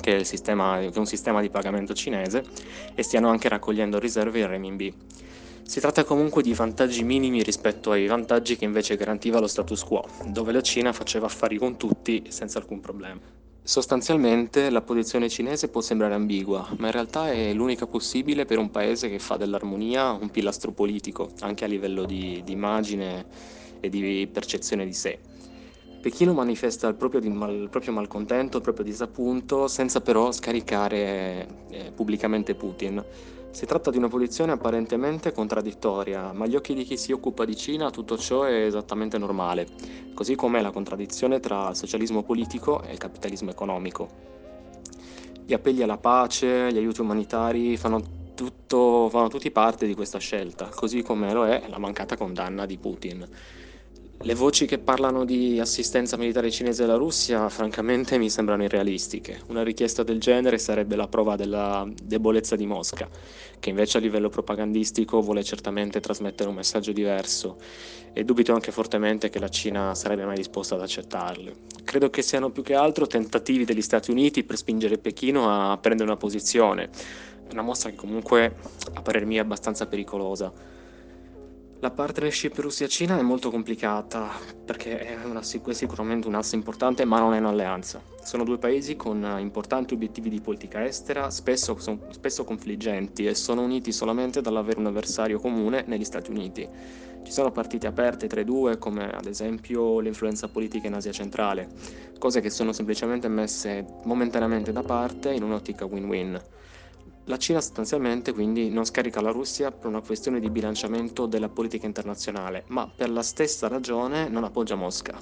[0.00, 2.44] che sistema, che è un sistema di pagamento cinese,
[2.94, 4.94] e stiano anche raccogliendo riserve in renminbi.
[5.62, 10.02] Si tratta comunque di vantaggi minimi rispetto ai vantaggi che invece garantiva lo status quo,
[10.26, 13.20] dove la Cina faceva affari con tutti senza alcun problema.
[13.68, 18.70] Sostanzialmente la posizione cinese può sembrare ambigua, ma in realtà è l'unica possibile per un
[18.70, 23.26] paese che fa dell'armonia un pilastro politico, anche a livello di, di immagine
[23.80, 25.18] e di percezione di sé.
[26.00, 32.54] Pechino manifesta il proprio, il proprio, malcontento, il proprio disappunto, senza però scaricare eh, pubblicamente
[32.54, 33.04] Putin.
[33.50, 37.56] Si tratta di una posizione apparentemente contraddittoria, ma agli occhi di chi si occupa di
[37.56, 39.66] Cina tutto ciò è esattamente normale,
[40.14, 44.08] così come la contraddizione tra il socialismo politico e il capitalismo economico.
[45.44, 48.02] Gli appelli alla pace, gli aiuti umanitari fanno,
[48.34, 52.76] tutto, fanno tutti parte di questa scelta, così come lo è la mancata condanna di
[52.76, 53.26] Putin.
[54.22, 59.42] Le voci che parlano di assistenza militare cinese alla Russia, francamente, mi sembrano irrealistiche.
[59.46, 63.08] Una richiesta del genere sarebbe la prova della debolezza di Mosca,
[63.60, 67.58] che invece a livello propagandistico vuole certamente trasmettere un messaggio diverso
[68.12, 71.54] e dubito anche fortemente che la Cina sarebbe mai disposta ad accettarle.
[71.84, 76.08] Credo che siano più che altro tentativi degli Stati Uniti per spingere Pechino a prendere
[76.08, 76.90] una posizione,
[77.52, 78.56] una mossa che comunque
[78.94, 80.52] a parer mio è abbastanza pericolosa.
[81.80, 84.32] La partnership Russia-Cina è molto complicata
[84.64, 88.02] perché è, una, è sicuramente un asse importante ma non è un'alleanza.
[88.20, 93.62] Sono due paesi con importanti obiettivi di politica estera, spesso, son, spesso confliggenti e sono
[93.62, 96.68] uniti solamente dall'avere un avversario comune negli Stati Uniti.
[97.22, 101.68] Ci sono partite aperte tra i due come ad esempio l'influenza politica in Asia centrale,
[102.18, 106.42] cose che sono semplicemente messe momentaneamente da parte in un'ottica win-win.
[107.28, 111.84] La Cina sostanzialmente quindi non scarica la Russia per una questione di bilanciamento della politica
[111.84, 115.20] internazionale, ma per la stessa ragione non appoggia Mosca,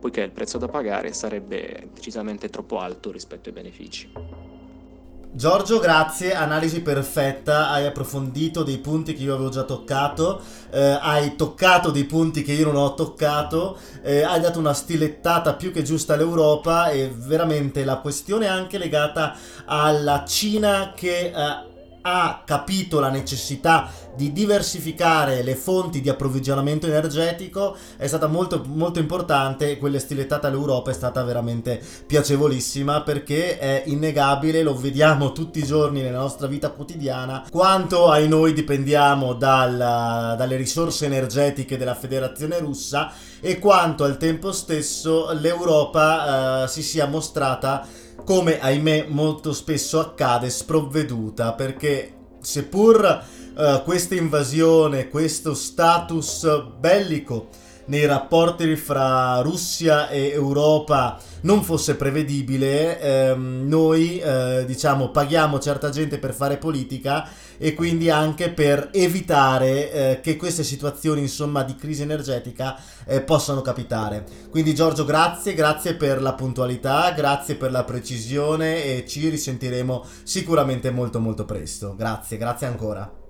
[0.00, 4.53] poiché il prezzo da pagare sarebbe decisamente troppo alto rispetto ai benefici.
[5.36, 11.34] Giorgio, grazie, analisi perfetta, hai approfondito dei punti che io avevo già toccato, eh, hai
[11.34, 15.82] toccato dei punti che io non ho toccato, eh, hai dato una stilettata più che
[15.82, 21.32] giusta all'Europa e veramente la questione anche legata alla Cina che...
[21.34, 21.72] Eh,
[22.06, 28.98] ha capito la necessità di diversificare le fonti di approvvigionamento energetico è stata molto, molto
[28.98, 35.64] importante quella stilettata all'Europa è stata veramente piacevolissima perché è innegabile, lo vediamo tutti i
[35.64, 39.76] giorni nella nostra vita quotidiana, quanto ai noi dipendiamo dal,
[40.36, 47.06] dalle risorse energetiche della federazione russa e quanto al tempo stesso l'Europa eh, si sia
[47.06, 47.86] mostrata
[48.24, 57.48] come ahimè molto spesso accade sprovveduta perché seppur uh, questa invasione, questo status bellico
[57.86, 65.90] nei rapporti fra Russia e Europa non fosse prevedibile, ehm, noi eh, diciamo paghiamo certa
[65.90, 71.76] gente per fare politica e quindi anche per evitare eh, che queste situazioni insomma di
[71.76, 74.24] crisi energetica eh, possano capitare.
[74.50, 80.90] Quindi Giorgio grazie, grazie per la puntualità, grazie per la precisione e ci risentiremo sicuramente
[80.90, 81.94] molto molto presto.
[81.94, 83.23] Grazie, grazie ancora.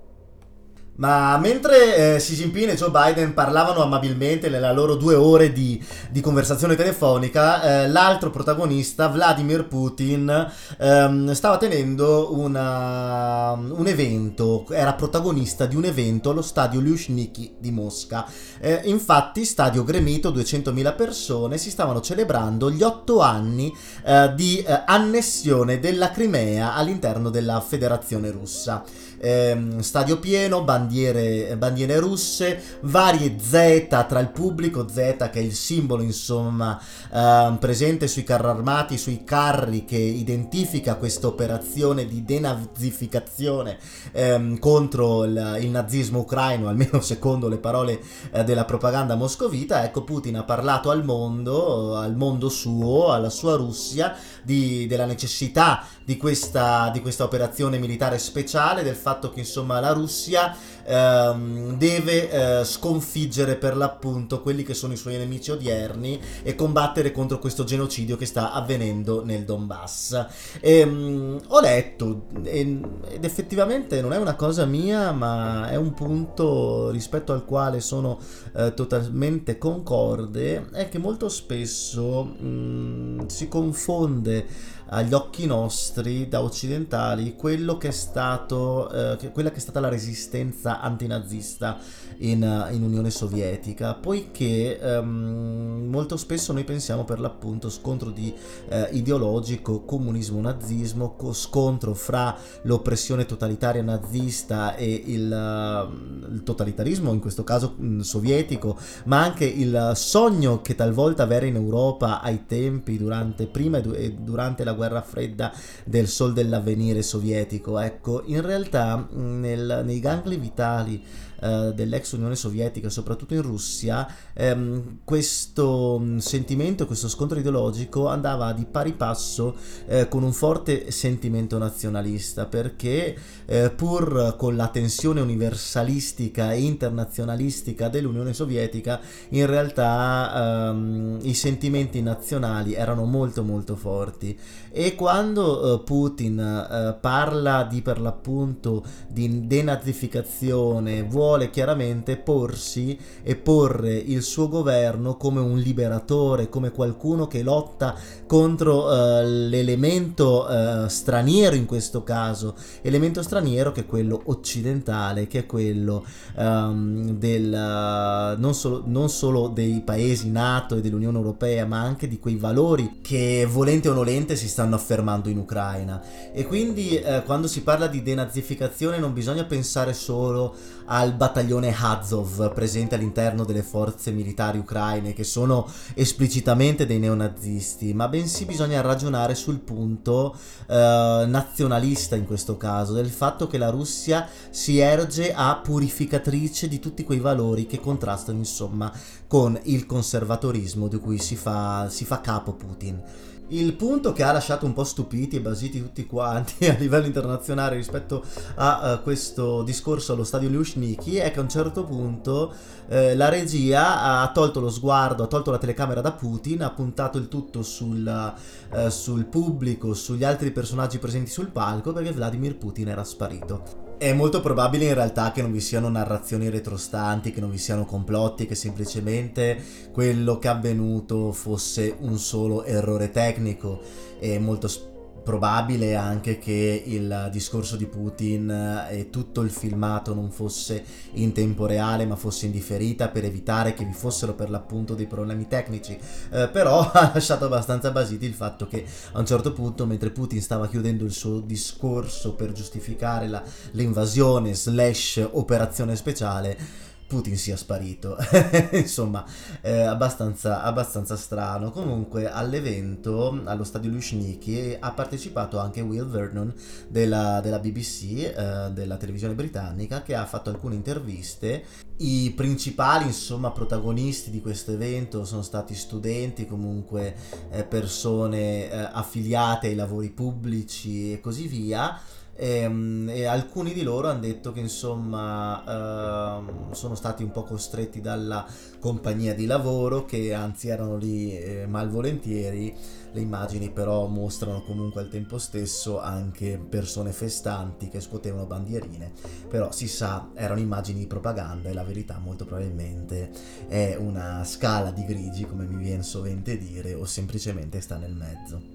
[0.97, 5.83] Ma mentre eh, Xi Jinping e Joe Biden parlavano amabilmente nella loro due ore di,
[6.09, 14.93] di conversazione telefonica, eh, l'altro protagonista, Vladimir Putin, ehm, stava tenendo una, un evento, era
[14.93, 18.25] protagonista di un evento allo stadio Lyushniki di Mosca.
[18.61, 23.73] Eh, infatti, stadio gremito, 200.000 persone, si stavano celebrando gli otto anni
[24.05, 28.83] eh, di eh, annessione della Crimea all'interno della Federazione russa
[29.25, 34.93] ehm, stadio pieno, bandiere, bandiere russe, varie Z tra il pubblico, Z
[35.31, 36.79] che è il simbolo insomma
[37.11, 43.77] ehm, presente sui carri armati, sui carri che identifica questa operazione di denazificazione
[44.11, 47.99] ehm, contro il, il, nazismo ucraino, almeno secondo le parole
[48.31, 49.83] eh, della propaganda moscovita.
[49.83, 55.83] Ecco, Putin ha parlato al mondo, al mondo suo, alla sua Russia, di, della necessità
[56.05, 62.29] di questa, di questa operazione militare speciale, del fatto che insomma la Russia ehm, deve
[62.59, 67.63] eh, sconfiggere per l'appunto quelli che sono i suoi nemici odierni e combattere contro questo
[67.63, 70.25] genocidio che sta avvenendo nel Donbass.
[70.59, 76.91] E, ehm, ho letto ed effettivamente non è una cosa mia, ma è un punto
[76.91, 78.19] rispetto al quale sono
[78.55, 86.41] eh, totalmente concorde, è che molto spesso mh, mm, si confonde agli occhi nostri da
[86.41, 91.77] occidentali quello che è stato, eh, quella che è stata la resistenza antinazista
[92.19, 98.33] in, in Unione Sovietica, poiché ehm, molto spesso noi pensiamo per l'appunto scontro di
[98.69, 107.43] eh, ideologico comunismo-nazismo, scontro fra l'oppressione totalitaria nazista e il, uh, il totalitarismo, in questo
[107.43, 113.47] caso mh, sovietico, ma anche il sogno che talvolta avere in Europa ai tempi, durante,
[113.47, 115.51] prima e durante la guerra fredda
[115.83, 117.79] del sol dell'avvenire sovietico.
[117.79, 121.03] Ecco, in realtà nel, nei gangli vitali
[121.41, 128.53] eh, dell'ex Unione Sovietica, soprattutto in Russia, ehm, questo mm, sentimento, questo scontro ideologico andava
[128.53, 129.55] di pari passo
[129.87, 137.89] eh, con un forte sentimento nazionalista, perché eh, pur con la tensione universalistica e internazionalistica
[137.89, 144.37] dell'Unione Sovietica, in realtà ehm, i sentimenti nazionali erano molto molto forti.
[144.71, 151.49] E quando eh, Putin eh, parla di per l'appunto di denazificazione, vuole vuole
[151.95, 158.85] chiaramente porsi e porre il suo governo come un liberatore, come qualcuno che lotta contro
[158.85, 165.45] uh, l'elemento uh, straniero in questo caso, elemento straniero che è quello occidentale, che è
[165.45, 166.05] quello
[166.35, 172.07] um, del, uh, non, solo, non solo dei paesi NATO e dell'Unione Europea, ma anche
[172.07, 176.01] di quei valori che volente o nolente si stanno affermando in Ucraina.
[176.33, 180.55] E quindi quando si parla di denazificazione non bisogna pensare solo
[180.85, 188.07] al battaglione Azov presente all'interno delle forze militari ucraine che sono esplicitamente dei neonazisti, ma
[188.07, 190.35] bensì bisogna ragionare sul punto
[190.67, 196.79] eh, nazionalista in questo caso, del fatto che la Russia si erge a purificatrice di
[196.79, 198.91] tutti quei valori che contrastano insomma
[199.27, 203.01] con il conservatorismo di cui si fa, si fa capo Putin.
[203.49, 207.75] Il punto che ha lasciato un po' stupiti e basiti tutti quanti a livello internazionale
[207.75, 208.23] rispetto
[208.55, 212.53] a uh, questo discorso allo stadio Lyushniki è che a un certo punto
[212.87, 217.19] uh, la regia ha tolto lo sguardo, ha tolto la telecamera da Putin, ha puntato
[217.19, 218.33] il tutto sul,
[218.71, 223.84] uh, sul pubblico, sugli altri personaggi presenti sul palco perché Vladimir Putin era sparito.
[223.97, 227.85] È molto probabile in realtà che non vi siano narrazioni retrostanti, che non vi siano
[227.85, 229.57] complotti, che semplicemente
[229.93, 233.81] quello che è avvenuto fosse un solo errore tecnico.
[234.19, 234.94] E molto spesso
[235.25, 240.83] probabile anche che il discorso di Putin e tutto il filmato non fosse
[241.13, 245.07] in tempo reale ma fosse in differita per evitare che vi fossero per l'appunto dei
[245.07, 245.97] problemi tecnici.
[246.31, 250.41] Eh, però ha lasciato abbastanza basiti il fatto che a un certo punto mentre Putin
[250.41, 258.17] stava chiudendo il suo discorso per giustificare la, l'invasione slash operazione speciale Putin sia sparito.
[258.73, 259.23] Insomma,
[259.61, 261.71] eh, abbastanza, abbastanza strano.
[261.71, 266.53] Comunque, all'evento, allo stadio Lushniki, ha partecipato anche Will Vernon
[266.87, 271.63] della, della BBC, eh, della televisione britannica, che ha fatto alcune interviste.
[271.97, 277.15] I principali, insomma, protagonisti di questo evento sono stati studenti, comunque
[277.51, 281.97] eh, persone eh, affiliate ai lavori pubblici e così via.
[282.37, 287.43] E, ehm, e, alcuni di loro hanno detto che insomma uh, sono stati un po'
[287.43, 288.45] costretti dalla
[288.79, 292.75] compagnia di lavoro che anzi erano lì eh, malvolentieri.
[293.13, 299.13] Le immagini però mostrano comunque al tempo stesso anche persone festanti che scuotevano bandierine.
[299.47, 303.31] Però si sa erano immagini di propaganda e la verità molto probabilmente
[303.69, 308.74] è una scala di grigi come mi viene sovente dire o semplicemente sta nel mezzo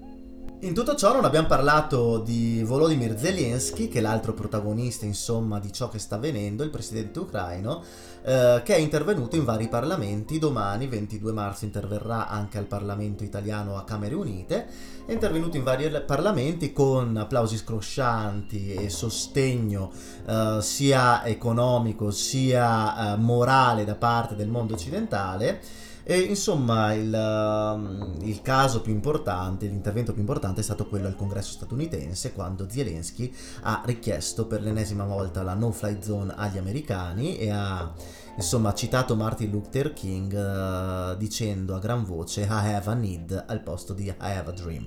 [0.63, 5.73] in tutto ciò non abbiamo parlato di Volodymyr Zelensky, che è l'altro protagonista, insomma, di
[5.73, 7.81] ciò che sta avvenendo, il presidente ucraino,
[8.23, 10.37] eh, che è intervenuto in vari parlamenti.
[10.37, 14.67] Domani, 22 marzo, interverrà anche al Parlamento italiano a Camere Unite.
[15.03, 19.91] È intervenuto in vari parlamenti con applausi scroscianti e sostegno
[20.27, 25.89] eh, sia economico sia eh, morale da parte del mondo occidentale.
[26.11, 31.15] E insomma il, um, il, caso più importante, l'intervento più importante è stato quello al
[31.15, 37.49] congresso statunitense quando Zelensky ha richiesto per l'ennesima volta la no-fly zone agli americani e
[37.49, 37.93] ha
[38.35, 43.61] insomma citato Martin Luther King uh, dicendo a gran voce I have a need al
[43.61, 44.85] posto di I have a dream.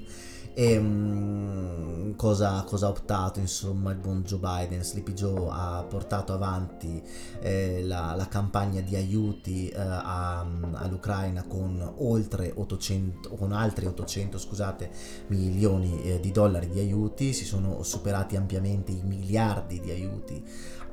[0.56, 4.84] E um, cosa, cosa, ha optato insomma il buon Joe Biden?
[4.84, 7.02] Sleepy Joe ha portato avanti
[7.40, 14.38] eh, la, la, campagna di aiuti eh, a, all'Ucraina con oltre 800, con altri 800
[14.38, 14.90] scusate,
[15.26, 20.42] milioni eh, di dollari di aiuti, si sono superati ampiamente i miliardi di aiuti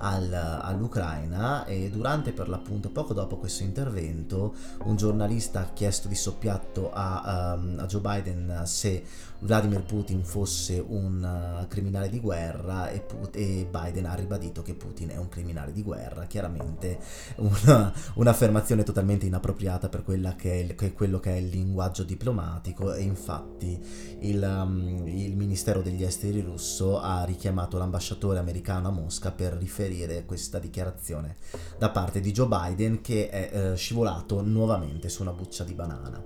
[0.01, 4.55] al, all'Ucraina e durante per l'appunto poco dopo questo intervento
[4.85, 9.03] un giornalista ha chiesto di soppiatto a, um, a Joe Biden se
[9.41, 14.75] Vladimir Putin fosse un uh, criminale di guerra e, Put- e, Biden ha ribadito che
[14.75, 16.99] Putin è un criminale di guerra, chiaramente
[17.37, 20.03] una, un'affermazione totalmente inappropriata per
[20.35, 23.79] che il, che quello che è il linguaggio diplomatico e infatti
[24.19, 30.25] il, um, il Ministero degli Esteri russo ha richiamato l'ambasciatore americano a Mosca per riferire
[30.25, 31.35] questa dichiarazione
[31.79, 36.23] da parte di Joe Biden che è eh, scivolato nuovamente su una buccia di banana.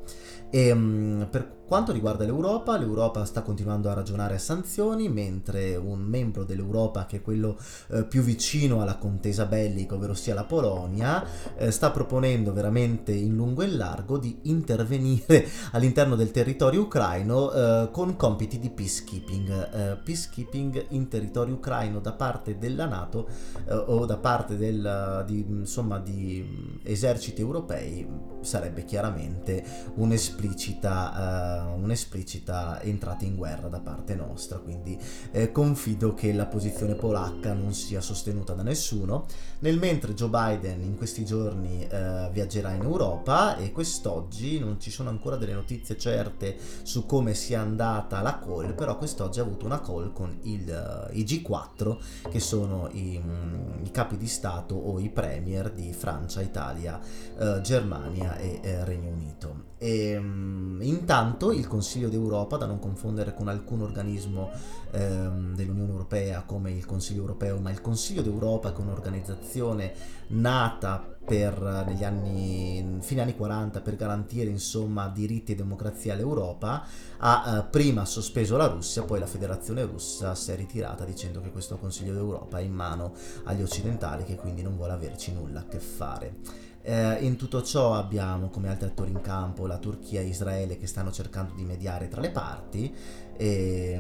[0.50, 6.00] E, um, per quanto riguarda l'Europa, l'Europa sta continuando a ragionare a sanzioni, mentre un
[6.00, 7.58] membro dell'Europa, che è quello
[7.88, 11.26] eh, più vicino alla contesa bellica, ovvero sia la Polonia,
[11.58, 17.52] eh, sta proponendo veramente in lungo e in largo di intervenire all'interno del territorio ucraino
[17.52, 19.74] eh, con compiti di peacekeeping.
[19.74, 23.28] Eh, peacekeeping in territorio ucraino da parte della Nato
[23.68, 28.08] eh, o da parte del, di, insomma, di eserciti europei
[28.42, 29.64] sarebbe chiaramente
[29.96, 34.98] un'esplicita un'esplicita entrata in guerra da parte nostra, quindi
[35.32, 39.26] eh, confido che la posizione polacca non sia sostenuta da nessuno.
[39.60, 44.92] Nel mentre Joe Biden in questi giorni eh, viaggerà in Europa e quest'oggi non ci
[44.92, 49.66] sono ancora delle notizie certe su come sia andata la call, però quest'oggi ha avuto
[49.66, 54.76] una call con il, uh, i G4 che sono i, um, i, capi di Stato
[54.76, 57.00] o i premier di Francia, Italia,
[57.38, 59.74] uh, Germania e uh, Regno Unito.
[59.78, 64.50] E, um, intanto il Consiglio d'Europa, da non confondere con alcun organismo
[64.92, 69.94] ehm, dell'Unione Europea come il Consiglio Europeo, ma il Consiglio d'Europa che è un'organizzazione
[70.28, 76.86] nata per, negli anni, fine anni 40 per garantire insomma diritti e democrazia all'Europa,
[77.18, 81.52] ha eh, prima sospeso la Russia, poi la Federazione russa si è ritirata dicendo che
[81.52, 83.14] questo Consiglio d'Europa è in mano
[83.46, 86.65] agli occidentali che quindi non vuole averci nulla a che fare.
[86.88, 90.86] Eh, in tutto ciò abbiamo come altri attori in campo la Turchia e Israele che
[90.86, 92.94] stanno cercando di mediare tra le parti
[93.36, 94.00] e,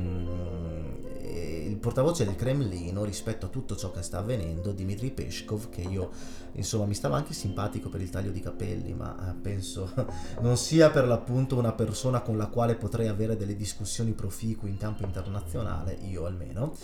[1.19, 5.81] e il portavoce del Cremlino rispetto a tutto ciò che sta avvenendo, Dmitry Peskov, che
[5.81, 6.11] io
[6.51, 9.91] insomma mi stava anche simpatico per il taglio di capelli, ma eh, penso
[10.41, 14.77] non sia per l'appunto una persona con la quale potrei avere delle discussioni proficue in
[14.77, 16.75] campo internazionale, io almeno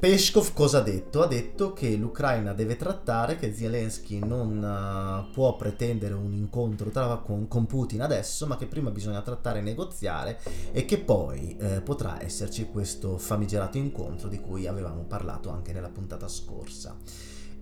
[0.00, 1.22] Peskov cosa ha detto?
[1.22, 7.18] Ha detto che l'Ucraina deve trattare, che Zelensky non uh, può pretendere un incontro tra,
[7.18, 10.40] con, con, Putin adesso, ma che prima bisogna trattare e negoziare
[10.72, 15.90] e che poi eh, potrà esserci questo famigerato incontro di cui avevamo parlato anche nella
[15.90, 16.96] puntata scorsa.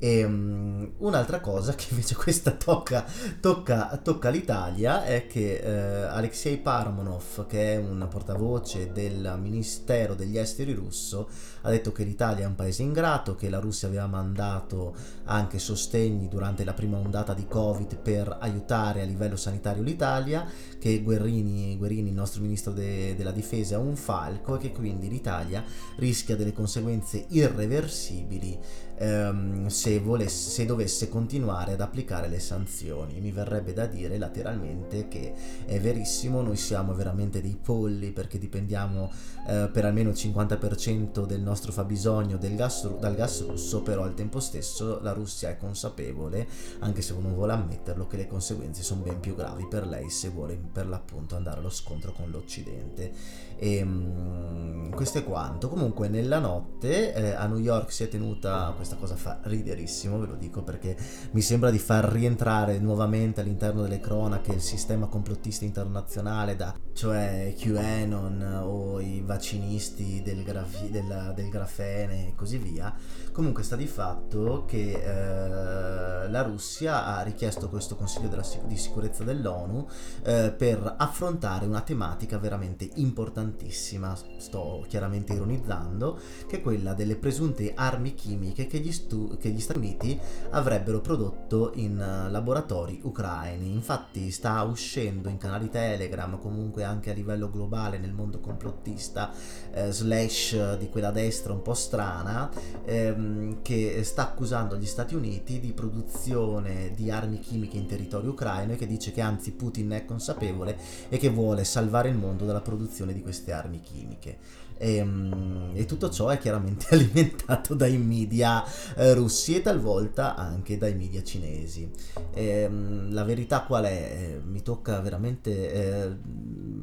[0.01, 3.05] E um, un'altra cosa che invece questa tocca,
[3.41, 10.39] tocca, tocca l'Italia è che uh, Alexei Parmonov, che è un portavoce del Ministero degli
[10.39, 11.28] Esteri russo,
[11.68, 14.94] ha detto che l'Italia è un paese ingrato, che la Russia aveva mandato
[15.24, 20.46] anche sostegni durante la prima ondata di Covid per aiutare a livello sanitario l'Italia,
[20.78, 25.08] che Guerrini, Guerrini il nostro ministro de, della difesa, è un falco e che quindi
[25.08, 25.62] l'Italia
[25.96, 28.58] rischia delle conseguenze irreversibili
[28.98, 33.20] ehm, se, volesse, se dovesse continuare ad applicare le sanzioni.
[33.20, 35.32] Mi verrebbe da dire lateralmente che
[35.64, 39.10] è verissimo, noi siamo veramente dei polli perché dipendiamo
[39.46, 44.14] eh, per almeno il 50% del nostro fabbisogno del gas, dal gas russo, però al
[44.14, 46.46] tempo stesso la Russia è consapevole,
[46.80, 50.28] anche se non vuole ammetterlo, che le conseguenze sono ben più gravi per lei se
[50.28, 53.12] vuole per l'appunto andare allo scontro con l'Occidente.
[53.61, 55.68] E um, questo è quanto.
[55.68, 60.26] Comunque nella notte eh, a New York si è tenuta questa cosa fa riderissimo, ve
[60.26, 60.96] lo dico perché
[61.32, 67.52] mi sembra di far rientrare nuovamente all'interno delle cronache il sistema complottista internazionale, da, cioè
[67.59, 72.93] QAnon o i vaccinisti del, grafi, del, del grafene e così via.
[73.32, 79.22] Comunque sta di fatto che eh, la Russia ha richiesto questo Consiglio della, di sicurezza
[79.22, 79.86] dell'ONU
[80.24, 86.18] eh, per affrontare una tematica veramente importantissima, sto chiaramente ironizzando,
[86.49, 90.18] che è quella delle presunte armi chimiche che gli, stu- che gli Stati Uniti
[90.51, 93.72] avrebbero prodotto in uh, laboratori ucraini.
[93.72, 99.30] Infatti sta uscendo in canali Telegram, comunque anche a livello globale nel mondo complottista,
[99.72, 102.50] eh, slash di quella destra un po' strana,
[102.84, 108.72] ehm, che sta accusando gli Stati Uniti di produzione di armi chimiche in territorio ucraino
[108.72, 110.76] e che dice che anzi Putin è consapevole
[111.08, 114.66] e che vuole salvare il mondo dalla produzione di queste armi chimiche.
[114.78, 118.64] E, ehm, e, tutto ciò è chiaramente alimentato dai media
[118.94, 121.90] eh, russi e talvolta anche dai media cinesi.
[122.32, 123.88] E, ehm, la verità qual è?
[123.88, 126.16] Eh, mi tocca veramente eh,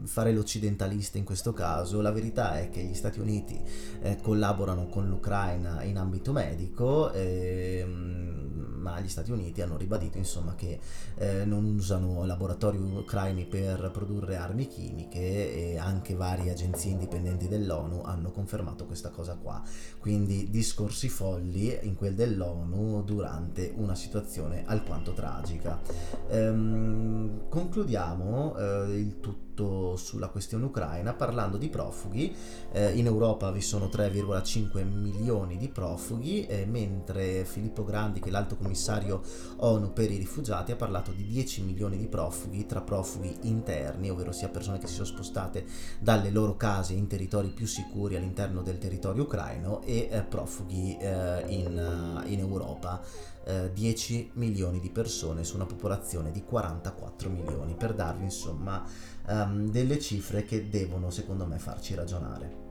[0.04, 2.02] fare l'occidentalista in questo caso.
[2.02, 3.60] La verità è che gli Stati Uniti
[4.02, 7.12] eh, collaborano con l'Ucraina in ambito medico.
[7.14, 10.80] Ehm, ma gli Stati Uniti hanno ribadito insomma, che
[11.16, 18.02] eh, non usano laboratori ucraini per produrre armi chimiche e anche varie agenzie indipendenti dell'ONU
[18.04, 19.64] hanno confermato questa cosa qua.
[19.98, 25.82] Quindi discorsi folli in quel dell'ONU durante una situazione alquanto tragica.
[26.30, 32.36] Ehm, concludiamo eh, il tutto tutto sulla questione ucraina parlando di profughi.
[32.72, 38.32] Eh, in Europa vi sono 3,5 milioni di profughi, eh, mentre Filippo Grandi, che è
[38.32, 39.22] l'alto commissario
[39.58, 44.34] ONU per i rifugiati, ha parlato di 10 milioni di profughi tra profughi interni, ovvero
[44.34, 45.66] sia persone che si sono spostate
[46.00, 51.44] dalle loro case in territori più sicuri all'interno del territorio ucraino e eh, profughi eh,
[51.48, 53.02] in, in Europa
[53.46, 58.84] eh, 10 milioni di persone su una popolazione di 44 milioni, per darvi insomma
[59.28, 62.65] um, delle cifre che devono secondo me farci ragionare.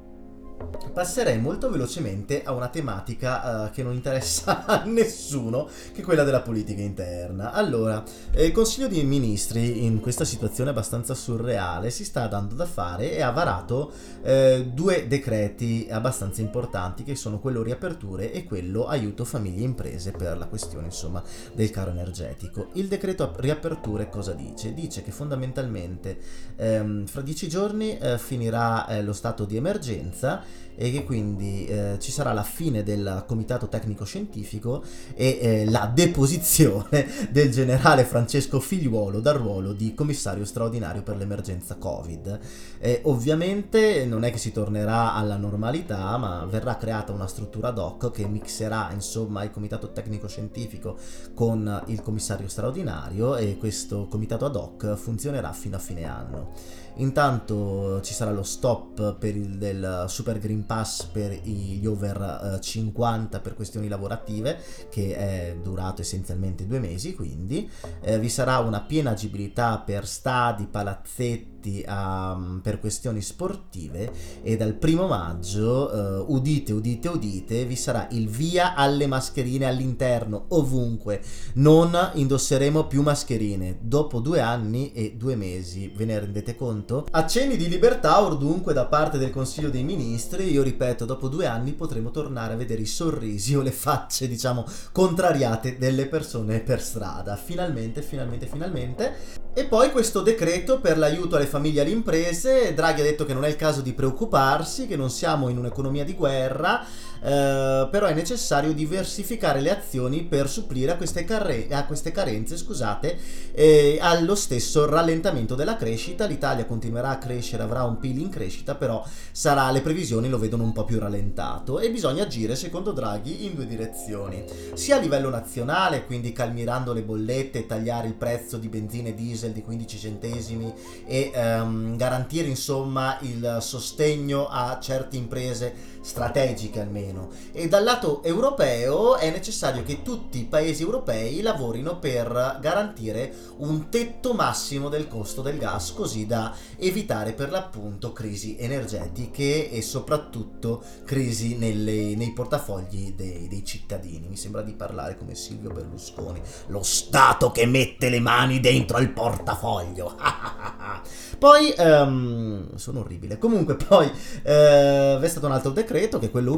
[0.92, 6.24] Passerei molto velocemente a una tematica uh, che non interessa a nessuno, che è quella
[6.24, 7.52] della politica interna.
[7.52, 8.02] Allora,
[8.36, 13.22] il Consiglio dei Ministri, in questa situazione abbastanza surreale, si sta dando da fare e
[13.22, 13.92] ha varato
[14.22, 20.12] eh, due decreti abbastanza importanti, che sono quello riaperture e quello aiuto famiglie e imprese
[20.12, 22.68] per la questione, insomma, del caro energetico.
[22.74, 24.72] Il decreto riaperture cosa dice?
[24.74, 26.18] Dice che fondamentalmente
[26.56, 30.42] ehm, fra dieci giorni eh, finirà eh, lo stato di emergenza
[30.76, 34.82] e che quindi eh, ci sarà la fine del comitato tecnico scientifico
[35.14, 41.76] e eh, la deposizione del generale Francesco Figliuolo dal ruolo di commissario straordinario per l'emergenza
[41.76, 42.38] Covid.
[42.78, 47.78] Eh, ovviamente non è che si tornerà alla normalità, ma verrà creata una struttura ad
[47.78, 50.96] hoc che mixerà insomma il comitato tecnico scientifico
[51.34, 56.82] con il commissario straordinario e questo comitato ad hoc funzionerà fino a fine anno.
[56.96, 63.36] Intanto ci sarà lo stop per il del Super Green Pass per gli over 50
[63.36, 67.68] eh, per questioni lavorative che è durato essenzialmente due mesi quindi
[68.00, 71.53] eh, vi sarà una piena agibilità per stadi, palazzetti
[71.86, 74.12] um, per questioni sportive
[74.42, 80.46] e dal primo maggio, uh, udite, udite, udite, vi sarà il via alle mascherine all'interno,
[80.48, 81.22] ovunque.
[81.54, 83.78] Non indosseremo più mascherine.
[83.80, 87.06] Dopo due anni e due mesi, ve ne rendete conto?
[87.10, 91.46] Accenni di libertà, or dunque, da parte del Consiglio dei Ministri, io ripeto, dopo due
[91.46, 96.82] anni potremo tornare a vedere i sorrisi o le facce, diciamo, contrariate delle persone per
[96.82, 97.36] strada.
[97.36, 99.42] Finalmente, finalmente, finalmente.
[99.56, 103.44] E poi questo decreto per l'aiuto alle famiglie alle imprese, Draghi ha detto che non
[103.44, 106.84] è il caso di preoccuparsi, che non siamo in un'economia di guerra,
[107.24, 112.58] eh, però è necessario diversificare le azioni per supplire a queste, carre- a queste carenze,
[112.58, 113.18] scusate,
[113.52, 116.26] e allo stesso rallentamento della crescita.
[116.26, 119.02] L'Italia continuerà a crescere, avrà un PIL in crescita, però
[119.32, 123.54] sarà, le previsioni lo vedono un po' più rallentato e bisogna agire, secondo Draghi, in
[123.54, 124.44] due direzioni,
[124.74, 129.52] sia a livello nazionale, quindi calmirando le bollette, tagliare il prezzo di benzina e diesel
[129.52, 130.74] di 15 centesimi
[131.06, 137.13] e ehm, garantire insomma il sostegno a certe imprese strategiche almeno.
[137.52, 143.88] E dal lato europeo è necessario che tutti i paesi europei lavorino per garantire un
[143.88, 150.82] tetto massimo del costo del gas così da evitare per l'appunto crisi energetiche e soprattutto
[151.04, 154.28] crisi nelle, nei portafogli dei, dei cittadini.
[154.28, 159.10] Mi sembra di parlare come Silvio Berlusconi, lo Stato che mette le mani dentro il
[159.10, 160.16] portafoglio.
[161.38, 166.52] poi, um, sono orribile, comunque poi uh, è stato un altro decreto che è quello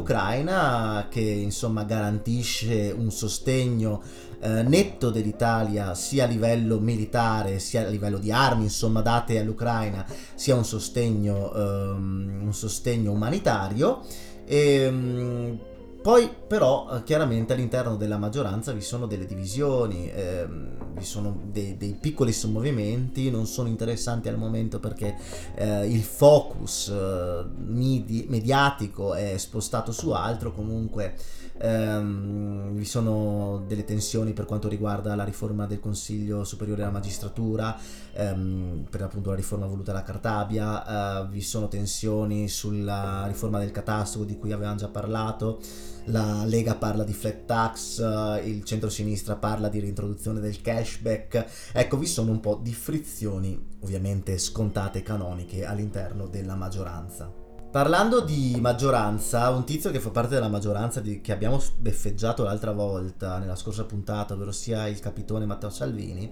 [0.47, 4.01] ucraina che insomma garantisce un sostegno
[4.39, 10.05] eh, netto dell'Italia sia a livello militare sia a livello di armi insomma date all'Ucraina
[10.35, 14.01] sia un sostegno, um, un sostegno umanitario.
[14.45, 15.59] E, um,
[16.07, 21.75] poi però eh, chiaramente all'interno della maggioranza vi sono delle divisioni, ehm, vi sono dei,
[21.75, 25.17] dei piccoli movimenti, non sono interessanti al momento perché
[25.55, 31.13] eh, il focus eh, midi- mediatico è spostato su altro, comunque
[31.59, 37.77] ehm, vi sono delle tensioni per quanto riguarda la riforma del Consiglio Superiore della Magistratura,
[38.13, 43.71] ehm, per appunto la riforma voluta da Cartabia, eh, vi sono tensioni sulla riforma del
[43.71, 45.59] catasto di cui avevamo già parlato
[46.07, 51.71] la Lega parla di flat tax, eh, il centro-sinistra parla di reintroduzione del cashback.
[51.73, 57.36] Ecco, vi sono un po' di frizioni, ovviamente scontate canoniche, all'interno della maggioranza.
[57.77, 62.71] Parlando di maggioranza, un tizio che fa parte della maggioranza di, che abbiamo beffeggiato l'altra
[62.71, 66.27] volta, nella scorsa puntata, ovvero sia il capitone Matteo Salvini,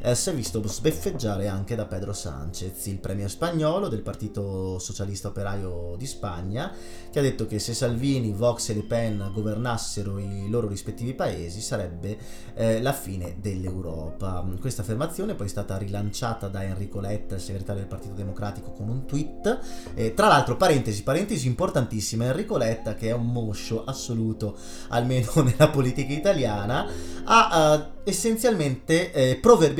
[0.00, 5.28] eh, si è visto sbeffeggiare anche da Pedro Sánchez, il premier spagnolo del Partito Socialista
[5.28, 6.72] Operaio di Spagna,
[7.10, 11.60] che ha detto che se Salvini, Vox e Le Pen governassero i loro rispettivi paesi
[11.60, 12.18] sarebbe
[12.54, 14.44] eh, la fine dell'Europa.
[14.60, 18.88] Questa affermazione poi è stata rilanciata da Enrico Letta, il segretario del Partito Democratico, con
[18.88, 19.58] un tweet.
[19.94, 24.56] Eh, tra l'altro, parentesi, parentesi, importantissima, Enrico Letta, che è un moscio assoluto,
[24.88, 26.86] almeno nella politica italiana,
[27.24, 29.36] ha uh, essenzialmente, eh,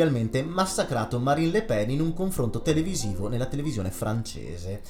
[0.09, 4.81] proverbialmente, massacrato Marine Le Pen in un confronto televisivo nella televisione francese.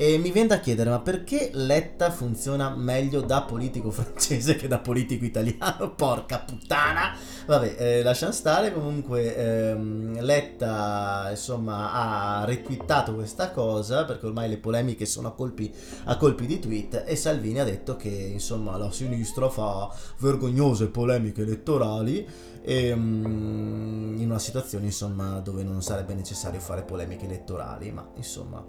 [0.00, 4.78] E mi viene da chiedere, ma perché Letta funziona meglio da politico francese che da
[4.78, 5.90] politico italiano?
[5.98, 7.16] Porca puttana!
[7.44, 14.58] Vabbè, eh, lasciamo stare, comunque ehm, Letta insomma ha retweetato questa cosa perché ormai le
[14.58, 15.74] polemiche sono a colpi,
[16.04, 21.42] a colpi di tweet e Salvini ha detto che insomma la sinistra fa vergognose polemiche
[21.42, 22.24] elettorali
[22.62, 28.64] e, um, in una situazione insomma dove non sarebbe necessario fare polemiche elettorali, ma insomma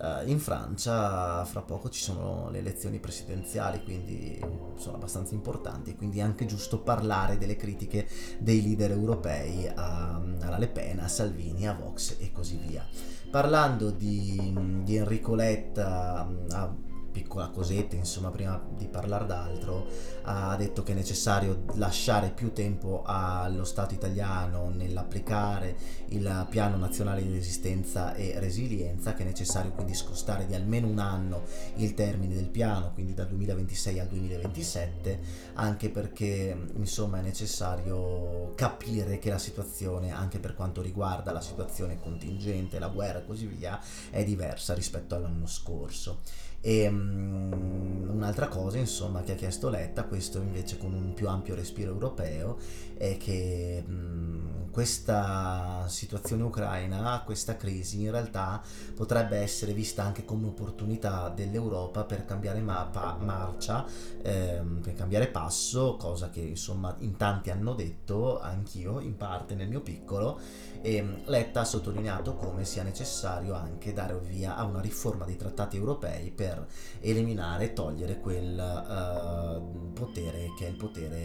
[0.00, 4.42] Uh, in Francia fra poco ci sono le elezioni presidenziali, quindi
[4.76, 10.56] sono abbastanza importanti, quindi è anche giusto parlare delle critiche dei leader europei a, alla
[10.56, 12.82] Le Pen, a Salvini, a Vox e così via.
[13.30, 16.74] Parlando di, di Enrico Letta, a,
[17.10, 19.86] piccola cosetta, insomma, prima di parlare d'altro,
[20.22, 25.76] ha detto che è necessario lasciare più tempo allo Stato italiano nell'applicare
[26.08, 30.98] il piano nazionale di resistenza e resilienza, che è necessario quindi scostare di almeno un
[30.98, 31.42] anno
[31.76, 35.20] il termine del piano, quindi dal 2026 al 2027,
[35.54, 41.98] anche perché insomma è necessario capire che la situazione, anche per quanto riguarda la situazione
[42.00, 43.80] contingente, la guerra e così via,
[44.10, 46.20] è diversa rispetto all'anno scorso.
[46.60, 51.54] E um, un'altra cosa, insomma, che ha chiesto Letta, questo invece con un più ampio
[51.54, 52.58] respiro europeo,
[52.96, 58.62] è che um, questa situazione ucraina, questa crisi, in realtà
[58.94, 63.84] potrebbe essere vista anche come opportunità dell'Europa per cambiare mappa, marcia,
[64.22, 69.68] ehm, per cambiare passo, cosa che insomma in tanti hanno detto, anch'io in parte nel
[69.68, 70.38] mio piccolo,
[70.82, 75.76] e Letta ha sottolineato come sia necessario anche dare via a una riforma dei trattati
[75.76, 76.66] europei per
[77.00, 81.18] eliminare e togliere quel uh, potere che è il potere,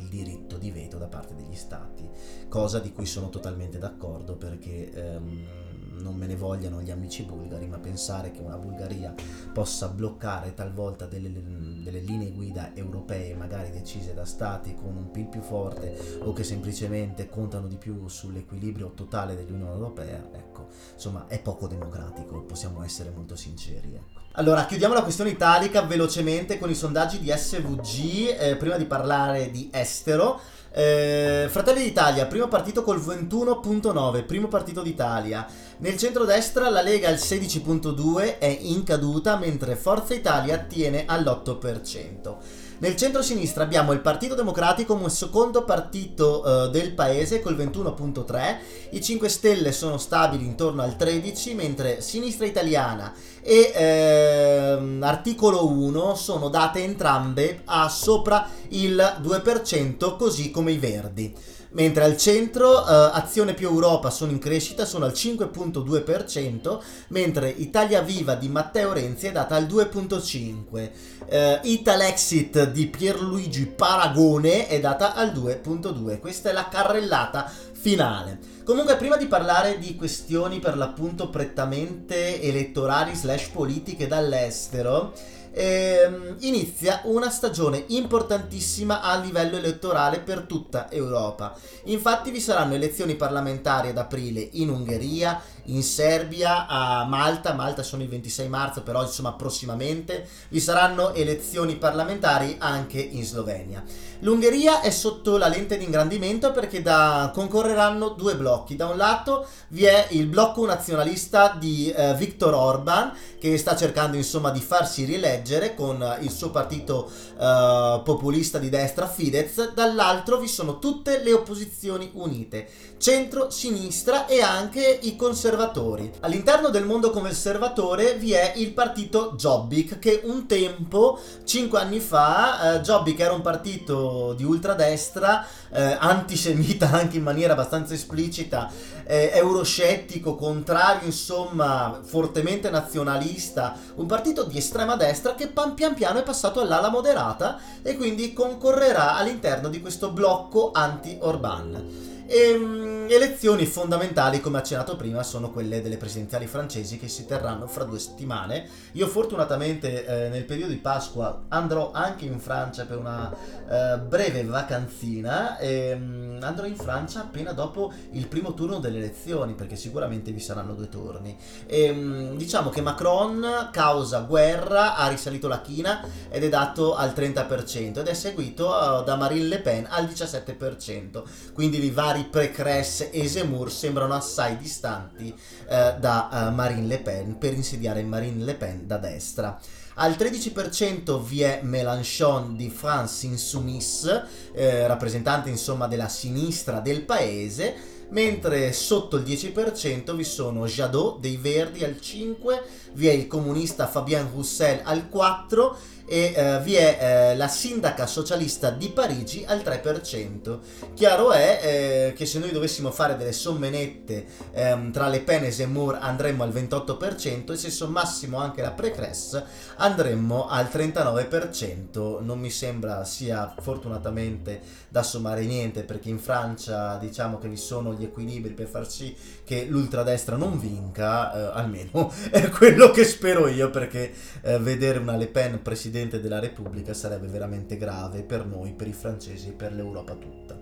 [0.00, 2.08] il diritto di veto da parte degli stati,
[2.48, 5.63] cosa di cui sono totalmente d'accordo perché um,
[5.98, 9.14] non me ne vogliano gli amici bulgari, ma pensare che una Bulgaria
[9.52, 15.26] possa bloccare talvolta delle, delle linee guida europee, magari decise da stati con un PIL
[15.26, 21.40] più forte o che semplicemente contano di più sull'equilibrio totale dell'Unione Europea, ecco, insomma è
[21.40, 23.94] poco democratico, possiamo essere molto sinceri.
[23.94, 24.22] Ecco.
[24.36, 29.50] Allora, chiudiamo la questione italica velocemente con i sondaggi di SVG, eh, prima di parlare
[29.52, 30.40] di estero.
[30.76, 35.46] Eh, Fratelli d'Italia, primo partito col 21.9, primo partito d'Italia.
[35.78, 42.36] Nel centrodestra la Lega al 16.2 è in caduta, mentre Forza Italia tiene all'8%.
[42.78, 48.56] Nel centro-sinistra abbiamo il Partito Democratico come secondo partito uh, del paese col 21.3,
[48.90, 56.14] i 5 Stelle sono stabili intorno al 13, mentre Sinistra Italiana e eh, Articolo 1
[56.16, 61.34] sono date entrambe a sopra il 2%, così come i Verdi
[61.74, 68.00] mentre al centro eh, Azione più Europa sono in crescita, sono al 5.2%, mentre Italia
[68.00, 70.90] Viva di Matteo Renzi è data al 2.5%.
[71.26, 76.18] Eh, Italexit di Pierluigi Paragone è data al 2.2%.
[76.18, 78.38] Questa è la carrellata finale.
[78.64, 85.12] Comunque, prima di parlare di questioni per l'appunto prettamente elettorali slash politiche dall'estero,
[85.54, 91.56] ehm, inizia una stagione importantissima a livello elettorale per tutta Europa.
[91.84, 98.02] Infatti vi saranno elezioni parlamentari ad aprile in Ungheria, in Serbia, a Malta, Malta sono
[98.02, 103.82] il 26 marzo, però insomma prossimamente vi saranno elezioni parlamentari anche in Slovenia.
[104.20, 108.76] L'Ungheria è sotto la lente di ingrandimento perché da, concorreranno due blocchi.
[108.76, 114.16] Da un lato vi è il blocco nazionalista di eh, Viktor Orban che sta cercando
[114.16, 120.48] insomma di farsi rieleggere con il suo partito eh, populista di destra Fidesz, dall'altro vi
[120.48, 122.66] sono tutte le opposizioni unite,
[123.04, 126.10] centro, sinistra e anche i conservatori.
[126.20, 132.76] All'interno del mondo conservatore vi è il partito Jobbik che un tempo, 5 anni fa,
[132.76, 138.70] eh, Jobbik era un partito di ultradestra, eh, antisemita anche in maniera abbastanza esplicita,
[139.04, 146.22] eh, euroscettico, contrario insomma fortemente nazionalista, un partito di estrema destra che pian piano è
[146.22, 152.12] passato all'ala moderata e quindi concorrerà all'interno di questo blocco anti-Orban.
[152.26, 157.66] E, um, elezioni fondamentali, come accennato prima, sono quelle delle presidenziali francesi che si terranno
[157.66, 158.66] fra due settimane.
[158.92, 164.42] Io fortunatamente eh, nel periodo di Pasqua andrò anche in Francia per una eh, breve
[164.44, 170.32] vacanzina e um, andrò in Francia appena dopo il primo turno delle elezioni, perché sicuramente
[170.32, 171.36] vi saranno due turni.
[171.66, 177.10] E, um, diciamo che Macron, causa guerra, ha risalito la china ed è dato al
[177.10, 181.22] 30% ed è seguito uh, da Marine Le Pen al 17%.
[181.52, 185.34] Quindi i vari vari Precres e Zemmour sembrano assai distanti
[185.68, 189.58] eh, da uh, Marine Le Pen per insediare Marine Le Pen da destra.
[189.94, 197.74] Al 13% vi è Mélenchon di France Insoumise, eh, rappresentante insomma della sinistra del paese,
[198.10, 202.62] mentre sotto il 10% vi sono Jadot dei Verdi al 5%,
[202.92, 205.74] vi è il comunista Fabien Roussel al 4%
[206.06, 210.58] e uh, vi è uh, la sindaca socialista di Parigi al 3%.
[210.94, 215.44] Chiaro è eh, che se noi dovessimo fare delle somme nette ehm, tra Le Pen
[215.44, 219.42] e Zemmour andremmo al 28% e se sommassimo anche la Precress
[219.76, 222.22] andremmo al 39%.
[222.22, 227.94] Non mi sembra sia fortunatamente da sommare niente perché in Francia diciamo che vi sono
[227.94, 233.48] gli equilibri per far sì che l'ultradestra non vinca, eh, almeno è quello che spero
[233.48, 238.44] io perché eh, vedere una Le Pen presidente Presidente della Repubblica sarebbe veramente grave per
[238.44, 240.58] noi, per i francesi e per l'Europa tutta.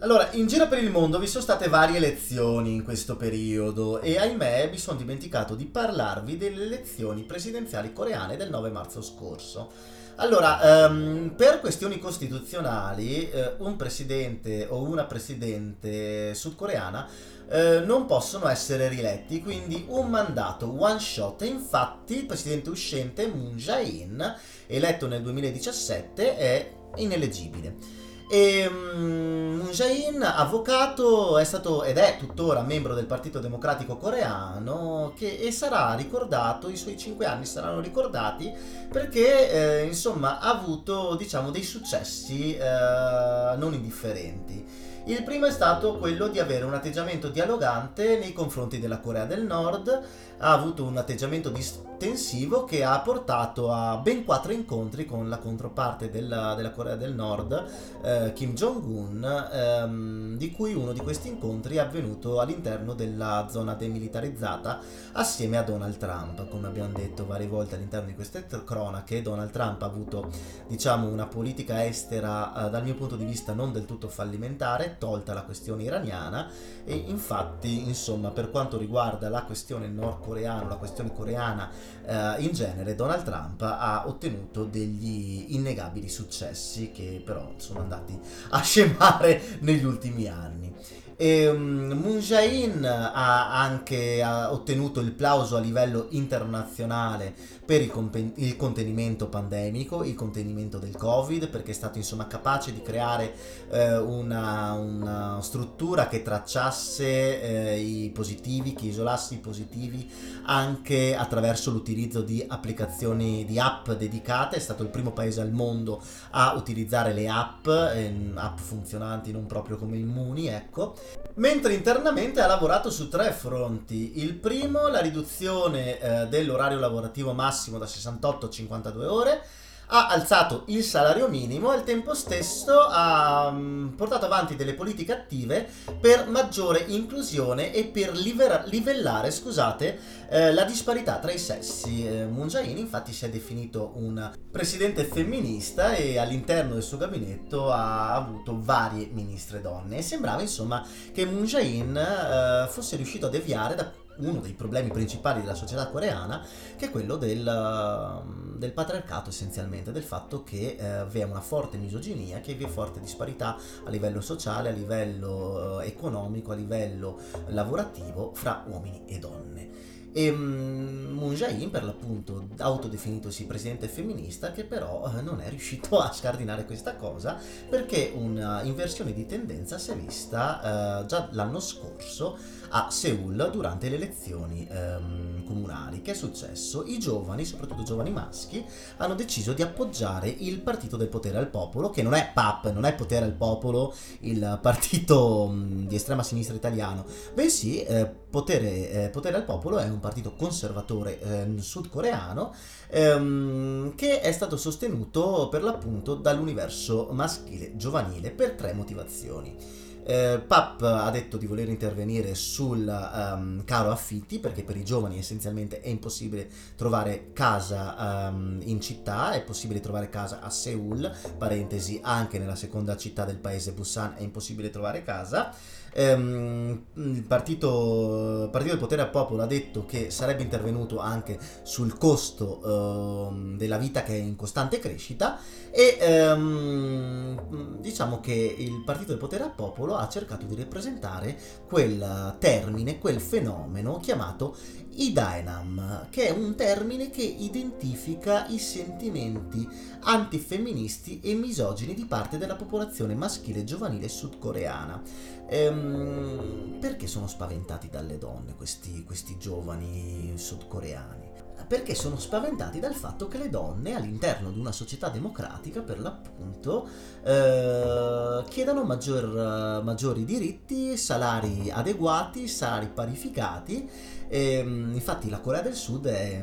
[0.00, 4.18] Allora, in giro per il mondo vi sono state varie elezioni in questo periodo e
[4.18, 9.70] ahimè mi sono dimenticato di parlarvi delle elezioni presidenziali coreane del 9 marzo scorso.
[10.16, 17.08] Allora, um, per questioni costituzionali, uh, un presidente o una presidente sudcoreana
[17.48, 21.42] uh, non possono essere rieletti, quindi un mandato one shot.
[21.42, 24.36] Infatti il presidente uscente Moon Jae-in,
[24.66, 27.96] eletto nel 2017, è ineleggibile.
[28.30, 35.14] E um, Moon Jae-in, avvocato, è stato ed è tuttora membro del Partito Democratico Coreano
[35.16, 38.52] che, e sarà ricordato, i suoi cinque anni saranno ricordati
[38.90, 44.87] perché eh, insomma ha avuto diciamo dei successi eh, non indifferenti.
[45.08, 49.42] Il primo è stato quello di avere un atteggiamento dialogante nei confronti della Corea del
[49.42, 50.02] Nord,
[50.38, 56.10] ha avuto un atteggiamento distensivo che ha portato a ben quattro incontri con la controparte
[56.10, 57.64] della, della Corea del Nord,
[58.02, 63.74] eh, Kim Jong-un, ehm, di cui uno di questi incontri è avvenuto all'interno della zona
[63.74, 64.80] demilitarizzata
[65.12, 66.48] assieme a Donald Trump.
[66.48, 70.30] Come abbiamo detto varie volte all'interno di queste cronache, Donald Trump ha avuto
[70.68, 75.34] diciamo, una politica estera eh, dal mio punto di vista non del tutto fallimentare, tolta
[75.34, 76.48] la questione iraniana
[76.84, 79.88] e infatti insomma per quanto riguarda la questione
[80.28, 81.70] nordcoreana, la questione coreana
[82.04, 88.18] eh, in genere, Donald Trump ha ottenuto degli innegabili successi che però sono andati
[88.50, 90.74] a scemare negli ultimi anni.
[91.20, 97.90] E, um, Moon Jae-in ha anche ha ottenuto il plauso a livello internazionale per il,
[97.90, 103.34] compen- il, contenimento pandemico, il contenimento del Covid, perché è stato insomma capace di creare
[103.68, 110.08] eh, una, una, struttura che tracciasse eh, i positivi, che isolasse i positivi
[110.44, 114.54] anche attraverso l'utilizzo di applicazioni di app dedicate.
[114.54, 116.00] È stato il primo paese al mondo
[116.30, 120.94] a utilizzare le app, eh, app funzionanti non proprio come immuni, ecco
[121.34, 124.22] mentre internamente ha lavorato su tre fronti.
[124.22, 129.42] Il primo, la riduzione eh, dell'orario lavorativo massimo da 68 a 52 ore,
[129.90, 135.12] ha alzato il salario minimo e al tempo stesso ha um, portato avanti delle politiche
[135.12, 135.68] attive
[136.00, 142.06] per maggiore inclusione e per livera- livellare scusate, eh, la disparità tra i sessi.
[142.06, 147.70] Eh, Moon Jae-in infatti si è definito un presidente femminista e all'interno del suo gabinetto
[147.70, 153.30] ha avuto varie ministre donne e sembrava insomma che Moon Jae-in eh, fosse riuscito a
[153.30, 156.44] deviare da uno dei problemi principali della società coreana,
[156.76, 161.40] che è quello del, um, del patriarcato essenzialmente, del fatto che eh, vi è una
[161.40, 166.54] forte misoginia, che vi è forte disparità a livello sociale, a livello eh, economico, a
[166.54, 169.96] livello lavorativo fra uomini e donne.
[170.12, 175.98] E um, Moon Jae-in, per l'appunto, autodefinitosi presidente femminista, che però eh, non è riuscito
[176.00, 177.38] a scardinare questa cosa
[177.68, 182.38] perché un'inversione di tendenza si è vista eh, già l'anno scorso
[182.70, 186.02] a Seoul durante le elezioni ehm, comunali.
[186.02, 186.84] Che è successo?
[186.84, 188.64] I giovani, soprattutto giovani maschi,
[188.98, 192.84] hanno deciso di appoggiare il partito del potere al popolo, che non è PAP, non
[192.84, 197.04] è potere al popolo, il partito mh, di estrema sinistra italiano,
[197.34, 202.54] bensì eh, potere, eh, potere, al popolo è un partito conservatore eh, sudcoreano
[202.88, 209.86] ehm, che è stato sostenuto per l'appunto dall'universo maschile giovanile per tre motivazioni.
[210.10, 215.18] Eh, Pap ha detto di voler intervenire sul um, caro affitti perché per i giovani
[215.18, 222.00] essenzialmente è impossibile trovare casa um, in città, è possibile trovare casa a Seoul, parentesi
[222.02, 225.54] anche nella seconda città del paese Busan è impossibile trovare casa
[225.98, 231.98] ehm, il partito, partito, del potere al popolo ha detto che sarebbe intervenuto anche sul
[231.98, 235.38] costo ehm, della vita che è in costante crescita
[235.70, 241.36] e ehm, diciamo che il partito del potere al popolo ha cercato di rappresentare
[241.66, 244.56] quel termine, quel fenomeno chiamato
[244.98, 249.66] i Dynam, che è un termine che identifica i sentimenti
[250.00, 255.00] antifemministi e misogini di parte della popolazione maschile giovanile sudcoreana.
[255.48, 261.28] Ehm, perché sono spaventati dalle donne questi, questi giovani sudcoreani?
[261.68, 266.88] perché sono spaventati dal fatto che le donne all'interno di una società democratica, per l'appunto,
[267.22, 274.16] eh, chiedano maggior, maggiori diritti, salari adeguati, salari parificati.
[274.28, 276.42] E, ehm, infatti la Corea del Sud è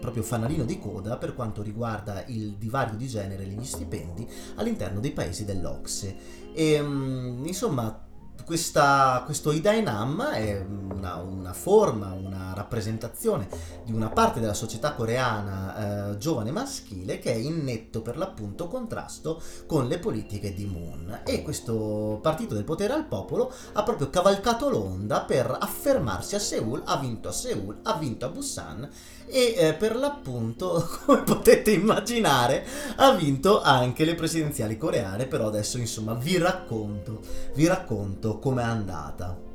[0.00, 4.26] proprio fanalino di coda per quanto riguarda il divario di genere e gli stipendi
[4.56, 6.16] all'interno dei paesi dell'Ocse.
[6.54, 8.04] E, um, insomma,
[8.44, 13.48] questa, questo Idainam è una, una, forma, una rappresentazione
[13.84, 18.68] di una parte della società coreana eh, giovane maschile che è in netto per l'appunto
[18.68, 21.22] contrasto con le politiche di Moon.
[21.24, 26.82] E questo partito del potere al popolo ha proprio cavalcato l'onda per affermarsi a Seoul,
[26.84, 28.90] ha vinto a Seoul, ha vinto a Busan
[29.26, 32.64] e eh, per l'appunto, come potete immaginare,
[32.96, 37.20] ha vinto anche le presidenziali coreane, però adesso insomma vi racconto,
[37.54, 39.52] vi racconto com'è andata.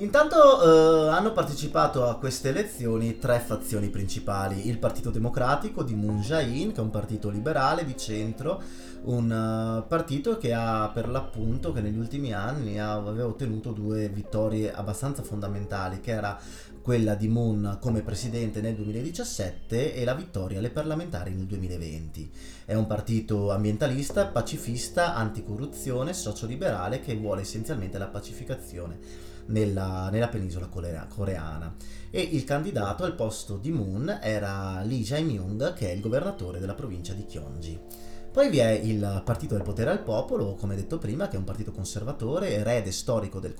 [0.00, 6.20] Intanto eh, hanno partecipato a queste elezioni tre fazioni principali, il Partito Democratico di Moon
[6.20, 8.62] Jae-in, che è un partito liberale di centro,
[9.02, 14.72] un uh, partito che ha per l'appunto che negli ultimi anni aveva ottenuto due vittorie
[14.72, 16.38] abbastanza fondamentali, che era
[16.82, 22.30] quella di Moon come presidente nel 2017 e la vittoria alle parlamentari nel 2020.
[22.64, 28.98] È un partito ambientalista, pacifista, anticorruzione, socioliberale che vuole essenzialmente la pacificazione
[29.46, 31.74] nella, nella penisola coreana
[32.10, 36.74] e il candidato al posto di Moon era Lee Jae-myung che è il governatore della
[36.74, 37.80] provincia di Gyeonggi.
[38.32, 41.44] Poi vi è il Partito del Potere al Popolo, come detto prima, che è un
[41.44, 43.56] partito conservatore, erede storico del,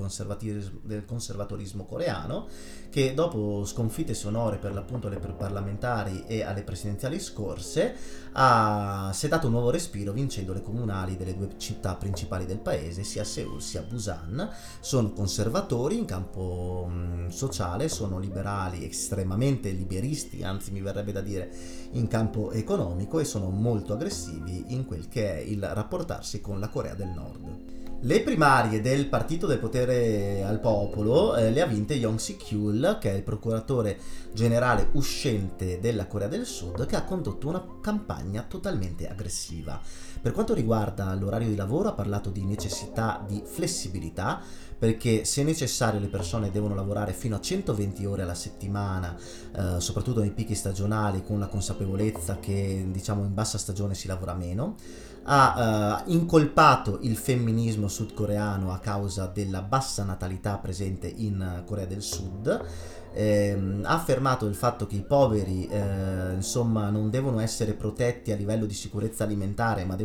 [0.85, 2.47] del conservatorismo coreano,
[2.91, 7.95] che dopo sconfitte sonore per l'appunto alle parlamentari e alle presidenziali scorse,
[8.33, 12.59] ha, si è dato un nuovo respiro vincendo le comunali delle due città principali del
[12.59, 14.51] paese, sia Seoul sia Busan.
[14.81, 21.51] Sono conservatori in campo mh, sociale, sono liberali, estremamente liberisti, anzi mi verrebbe da dire
[21.93, 26.69] in campo economico e sono molto aggressivi in quel che è il rapportarsi con la
[26.69, 27.80] Corea del Nord.
[28.03, 33.11] Le primarie del Partito del Potere al Popolo eh, le ha vinte Yong Si-kyul, che
[33.11, 33.99] è il procuratore
[34.33, 39.79] generale uscente della Corea del Sud, che ha condotto una campagna totalmente aggressiva.
[40.19, 44.41] Per quanto riguarda l'orario di lavoro ha parlato di necessità di flessibilità,
[44.79, 49.15] perché se necessario le persone devono lavorare fino a 120 ore alla settimana,
[49.55, 54.33] eh, soprattutto nei picchi stagionali, con la consapevolezza che diciamo in bassa stagione si lavora
[54.33, 54.77] meno.
[55.23, 62.03] Ha eh, incolpato il femminismo sudcoreano a causa della bassa natalità presente in Corea del
[62.03, 62.65] Sud
[63.13, 68.37] ehm, ha affermato il fatto che i poveri eh, insomma non devono essere protetti a
[68.37, 69.97] livello di sicurezza alimentare ma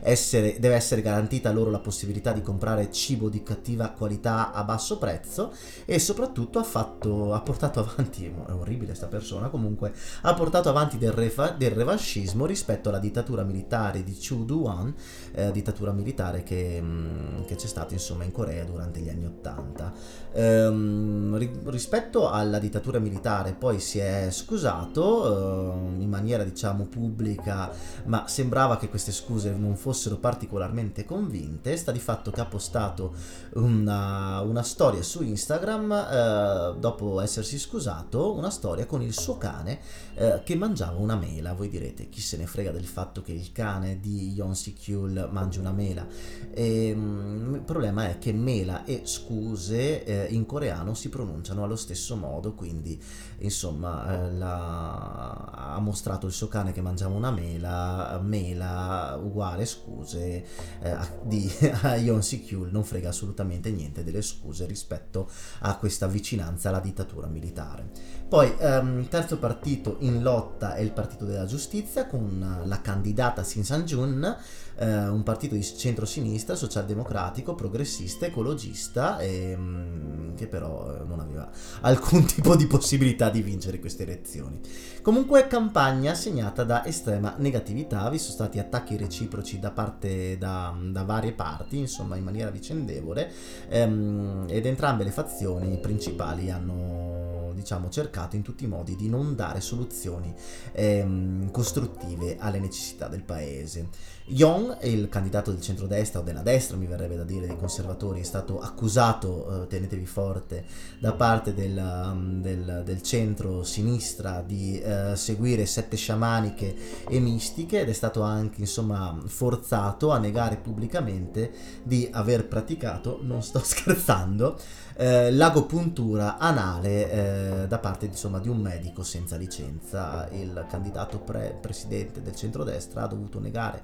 [0.00, 4.98] essere, deve essere garantita loro la possibilità di comprare cibo di cattiva qualità a basso
[4.98, 5.52] prezzo
[5.84, 9.92] e soprattutto ha, fatto, ha portato avanti, è orribile sta persona comunque,
[10.22, 14.94] ha portato avanti del, refa, del revanchismo rispetto alla dittatura militare di Chu Duan,
[15.32, 19.26] eh, dittatura militare che, mh, mm, che, c'è stata insomma in Corea durante gli anni
[19.26, 19.92] Ottanta.
[20.36, 21.36] Ehm,
[21.70, 27.70] rispetto a alla dittatura militare, poi si è scusato eh, in maniera diciamo pubblica,
[28.04, 31.76] ma sembrava che queste scuse non fossero particolarmente convinte.
[31.76, 33.14] Sta di fatto che ha postato
[33.54, 39.78] una, una storia su Instagram eh, dopo essersi scusato, una storia con il suo cane
[40.14, 41.54] eh, che mangiava una mela.
[41.54, 45.58] Voi direte chi se ne frega del fatto che il cane di Yon Si-kyul mangi
[45.58, 46.06] una mela.
[46.52, 51.76] E, ehm, il problema è che mela e scuse eh, in coreano si pronunciano allo
[51.76, 53.00] stesso modo quindi
[53.38, 55.30] insomma eh, la,
[55.74, 60.44] ha mostrato il suo cane che mangiava una mela, mela uguale scuse
[60.80, 61.50] eh, di
[61.82, 65.28] a Yon Si-kyul non frega assolutamente niente delle scuse rispetto
[65.60, 67.90] a questa vicinanza alla dittatura militare.
[68.28, 73.64] Poi ehm, terzo partito in lotta è il partito della giustizia con la candidata Sin
[73.64, 74.36] San-jun
[74.78, 81.20] eh, un partito di centro-sinistra, socialdemocratico, progressista, ecologista, e, mh, mm, che però eh, non
[81.20, 81.50] aveva
[81.82, 84.60] alcun tipo di possibilità di vincere queste elezioni.
[85.02, 91.04] Comunque campagna segnata da estrema negatività, vi sono stati attacchi reciproci da parte da, da
[91.04, 93.32] varie parti, insomma in maniera vicendevole,
[93.68, 99.34] ehm, ed entrambe le fazioni principali hanno diciamo cercato in tutti i modi di non
[99.34, 100.32] dare soluzioni
[100.72, 104.14] ehm, costruttive alle necessità del paese.
[104.28, 108.24] Young, il candidato del centrodestra o della destra, mi verrebbe da dire, dei conservatori, è
[108.24, 110.64] stato accusato, eh, tenetevi forte,
[110.98, 116.74] da parte del, um, del, del centro-sinistra di eh, seguire sette sciamaniche
[117.08, 121.52] e mistiche ed è stato anche, insomma, forzato a negare pubblicamente
[121.84, 124.58] di aver praticato, non sto scherzando,
[124.96, 130.28] eh, l'agopuntura anale eh, da parte insomma, di un medico senza licenza.
[130.32, 133.82] Il candidato pre- presidente del centrodestra ha dovuto negare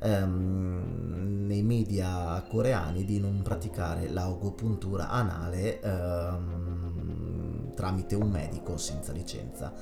[0.00, 9.72] ehm, nei media coreani di non praticare l'agopuntura anale ehm, tramite un medico senza licenza.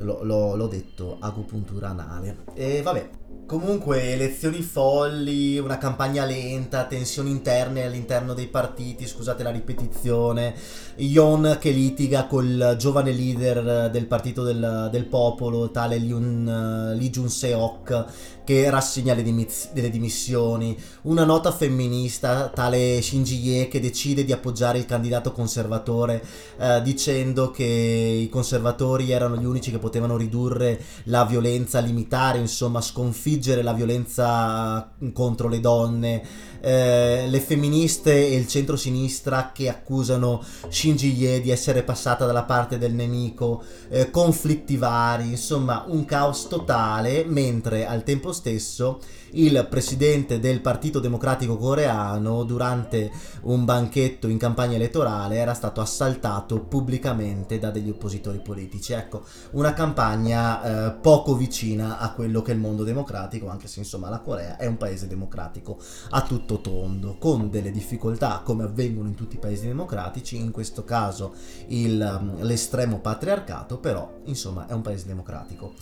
[0.00, 2.44] L- l'ho, l'ho detto, agopuntura anale.
[2.54, 3.10] E vabbè,
[3.50, 10.54] Comunque, elezioni folli, una campagna lenta, tensioni interne all'interno dei partiti, scusate la ripetizione,
[10.98, 18.04] Yon che litiga col giovane leader del partito del, del popolo, tale Lee Jun-seok,
[18.50, 24.32] che rassegna le, dimiss- delle dimissioni, una nota femminista, tale Shinji Ye, che decide di
[24.32, 26.20] appoggiare il candidato conservatore,
[26.58, 32.80] eh, dicendo che i conservatori erano gli unici che potevano ridurre la violenza, limitare, insomma,
[32.80, 36.22] sconfiggere sconfiggere la violenza contro le donne,
[36.60, 42.78] eh, le femministe e il centro-sinistra che accusano Shinji Ye di essere passata dalla parte
[42.78, 49.00] del nemico, eh, conflitti vari, insomma un caos totale, mentre al tempo stesso
[49.32, 53.10] il presidente del Partito Democratico Coreano durante
[53.42, 58.92] un banchetto in campagna elettorale era stato assaltato pubblicamente da degli oppositori politici.
[58.92, 59.22] Ecco,
[59.52, 64.08] una campagna eh, poco vicina a quello che è il mondo democratico, anche se insomma
[64.08, 65.78] la Corea è un paese democratico
[66.10, 70.84] a tutto tondo, con delle difficoltà come avvengono in tutti i paesi democratici, in questo
[70.84, 71.34] caso
[71.68, 75.74] il, l'estremo patriarcato, però insomma è un paese democratico.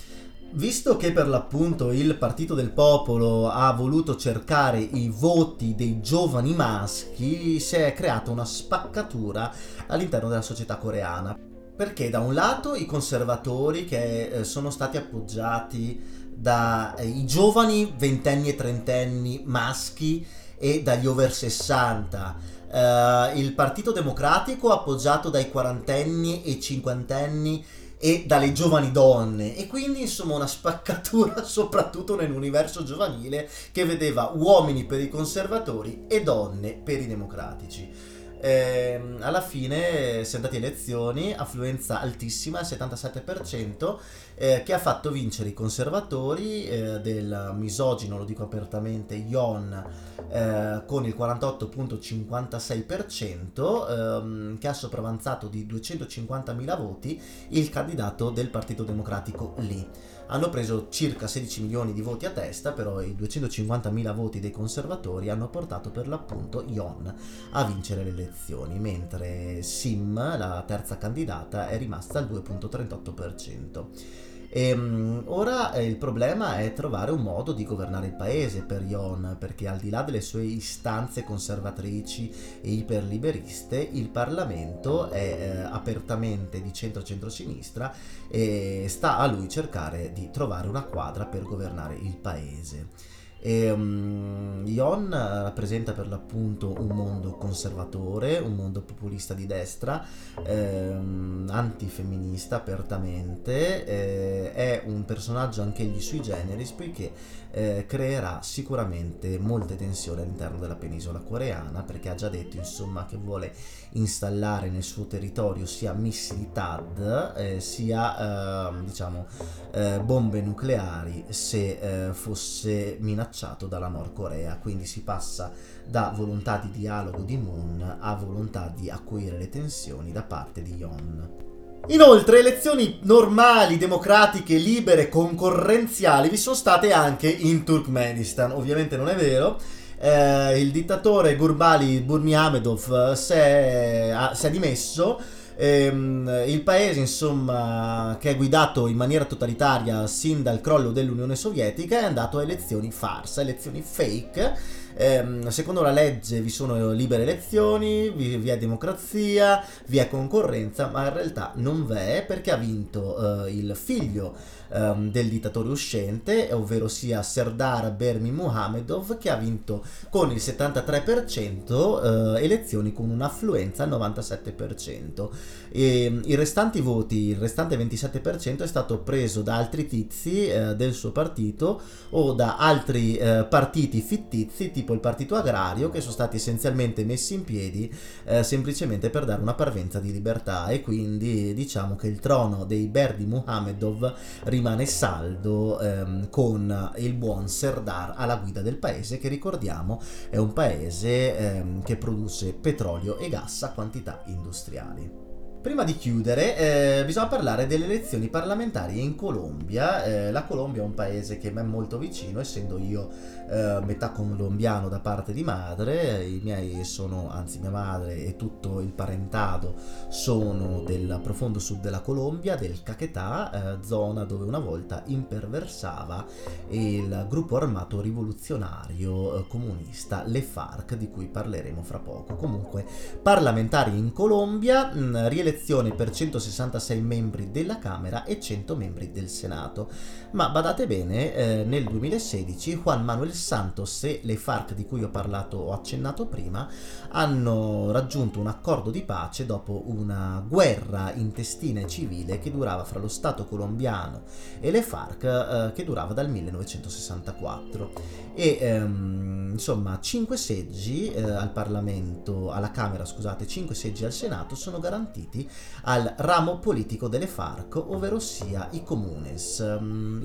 [0.50, 6.54] Visto che per l'appunto il Partito del Popolo ha voluto cercare i voti dei giovani
[6.54, 9.52] maschi, si è creata una spaccatura
[9.88, 11.38] all'interno della società coreana.
[11.76, 16.00] Perché da un lato i conservatori che eh, sono stati appoggiati
[16.34, 20.26] dai giovani ventenni e trentenni maschi
[20.56, 22.36] e dagli over 60,
[22.70, 27.64] eh, il Partito Democratico appoggiato dai quarantenni e cinquantenni
[27.98, 34.84] e dalle giovani donne e quindi insomma una spaccatura soprattutto nell'universo giovanile che vedeva uomini
[34.84, 38.16] per i conservatori e donne per i democratici.
[38.40, 43.98] Eh, alla fine si è andati elezioni, affluenza altissima, il 77%,
[44.34, 49.84] eh, che ha fatto vincere i conservatori eh, del misogino, lo dico apertamente, Yon
[50.30, 58.84] eh, con il 48.56%, ehm, che ha sopravanzato di 250.000 voti il candidato del Partito
[58.84, 64.40] Democratico Lee hanno preso circa 16 milioni di voti a testa, però i 250.000 voti
[64.40, 67.14] dei conservatori hanno portato per l'appunto Yon
[67.52, 74.27] a vincere le elezioni, mentre Sim, la terza candidata, è rimasta al 2.38%.
[74.50, 78.82] E, um, ora eh, il problema è trovare un modo di governare il paese per
[78.82, 82.32] Yon, perché al di là delle sue istanze conservatrici
[82.62, 87.92] e iperliberiste, il Parlamento è eh, apertamente di centro-centrosinistra
[88.28, 93.07] e sta a lui cercare di trovare una quadra per governare il paese.
[93.40, 100.04] E, um, Ion rappresenta per l'appunto un mondo conservatore, un mondo populista di destra,
[100.44, 107.12] ehm, antifemminista apertamente, eh, è un personaggio anch'egli sui generis poiché
[107.50, 113.16] eh, creerà sicuramente molte tensioni all'interno della penisola coreana perché ha già detto insomma che
[113.16, 113.52] vuole
[113.92, 119.26] installare nel suo territorio sia missili TAD eh, sia eh, diciamo
[119.72, 125.52] eh, bombe nucleari se eh, fosse minacciato dalla Nord Corea quindi si passa
[125.86, 130.74] da volontà di dialogo di Moon a volontà di acuire le tensioni da parte di
[130.74, 131.46] Yon.
[131.90, 138.50] Inoltre, elezioni normali, democratiche, libere, concorrenziali vi sono state anche in Turkmenistan.
[138.50, 139.58] Ovviamente non è vero.
[140.00, 145.20] Eh, il dittatore Gurbali Burmiamedov si è, si è dimesso.
[145.56, 151.98] Ehm, il paese, insomma, che è guidato in maniera totalitaria sin dal crollo dell'Unione Sovietica,
[151.98, 158.10] è andato a elezioni farsa, elezioni fake ehm, secondo la legge vi sono libere elezioni,
[158.10, 163.52] vi, è democrazia, vi è concorrenza, ma in realtà non v'è perché ha vinto eh,
[163.52, 164.34] il figlio
[164.72, 172.36] ehm, del dittatore uscente, ovvero sia Serdar Bermi Muhamedov, che ha vinto con il 73%
[172.36, 175.28] eh, elezioni con un'affluenza al 97%.
[175.70, 180.92] E, I restanti voti, il restante 27% è stato preso da altri tizi eh, del
[180.92, 186.36] suo partito o da altri eh, partiti fittizi, tipo il Partito Agrario, che sono stati
[186.36, 187.92] essenzialmente messi in piedi
[188.24, 192.86] eh, semplicemente per dare una parvenza di libertà e quindi diciamo che il trono dei
[192.86, 194.14] Berdi Muhamedov
[194.44, 200.00] rimane saldo ehm, con il buon Serdar alla guida del paese che ricordiamo
[200.30, 205.27] è un paese ehm, che produce petrolio e gas a quantità industriali.
[205.60, 210.04] Prima di chiudere, eh, bisogna parlare delle elezioni parlamentari in Colombia.
[210.04, 213.08] Eh, la Colombia è un paese che mi è molto vicino, essendo io
[213.50, 216.24] eh, metà colombiano da parte di madre.
[216.24, 219.74] I miei sono, anzi, mia madre e tutto il parentado
[220.08, 226.24] sono del profondo sud della Colombia, del Caquetá, eh, zona dove una volta imperversava
[226.68, 232.36] il gruppo armato rivoluzionario eh, comunista, le FARC, di cui parleremo fra poco.
[232.36, 232.86] Comunque,
[233.20, 239.90] parlamentari in Colombia, mh, rielezione per 166 membri della Camera e 100 membri del Senato.
[240.30, 245.08] Ma badate bene, eh, nel 2016 Juan Manuel Santos e le FARC di cui ho
[245.08, 246.68] parlato, ho accennato prima,
[247.08, 252.98] hanno raggiunto un accordo di pace dopo una guerra intestina e civile che durava fra
[252.98, 254.24] lo Stato colombiano
[254.60, 257.92] e le FARC, eh, che durava dal 1964
[258.34, 264.54] e ehm, insomma 5 seggi eh, al Parlamento, alla Camera scusate, 5 seggi al Senato
[264.54, 265.48] sono garantiti
[265.84, 269.60] al ramo politico delle FARC, ovvero sia i comunes.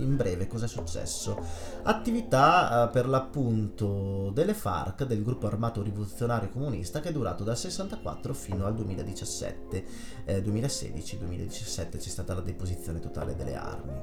[0.01, 1.37] In breve cosa è successo?
[1.83, 7.57] Attività eh, per l'appunto delle FARC, del gruppo armato rivoluzionario comunista che è durato dal
[7.57, 9.85] 64 fino al 2017,
[10.25, 14.01] eh, 2016-2017 c'è stata la deposizione totale delle armi.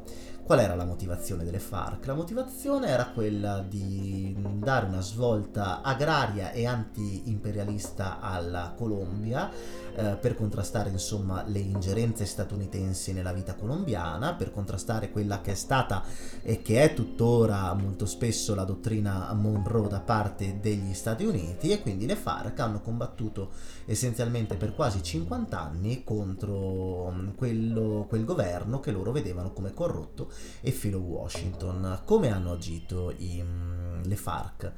[0.50, 2.06] Qual era la motivazione delle FARC?
[2.06, 9.48] La motivazione era quella di dare una svolta agraria e anti-imperialista alla Colombia
[9.94, 15.54] eh, per contrastare insomma le ingerenze statunitensi nella vita colombiana, per contrastare quella che è
[15.54, 16.02] stata
[16.42, 21.80] e che è tuttora molto spesso la dottrina Monroe da parte degli Stati Uniti e
[21.80, 23.50] quindi le FARC hanno combattuto
[23.90, 30.30] essenzialmente per quasi 50 anni contro mm, quello, quel governo che loro vedevano come corrotto
[30.60, 32.02] e filo Washington.
[32.04, 34.72] Come hanno agito i, mm, le FARC?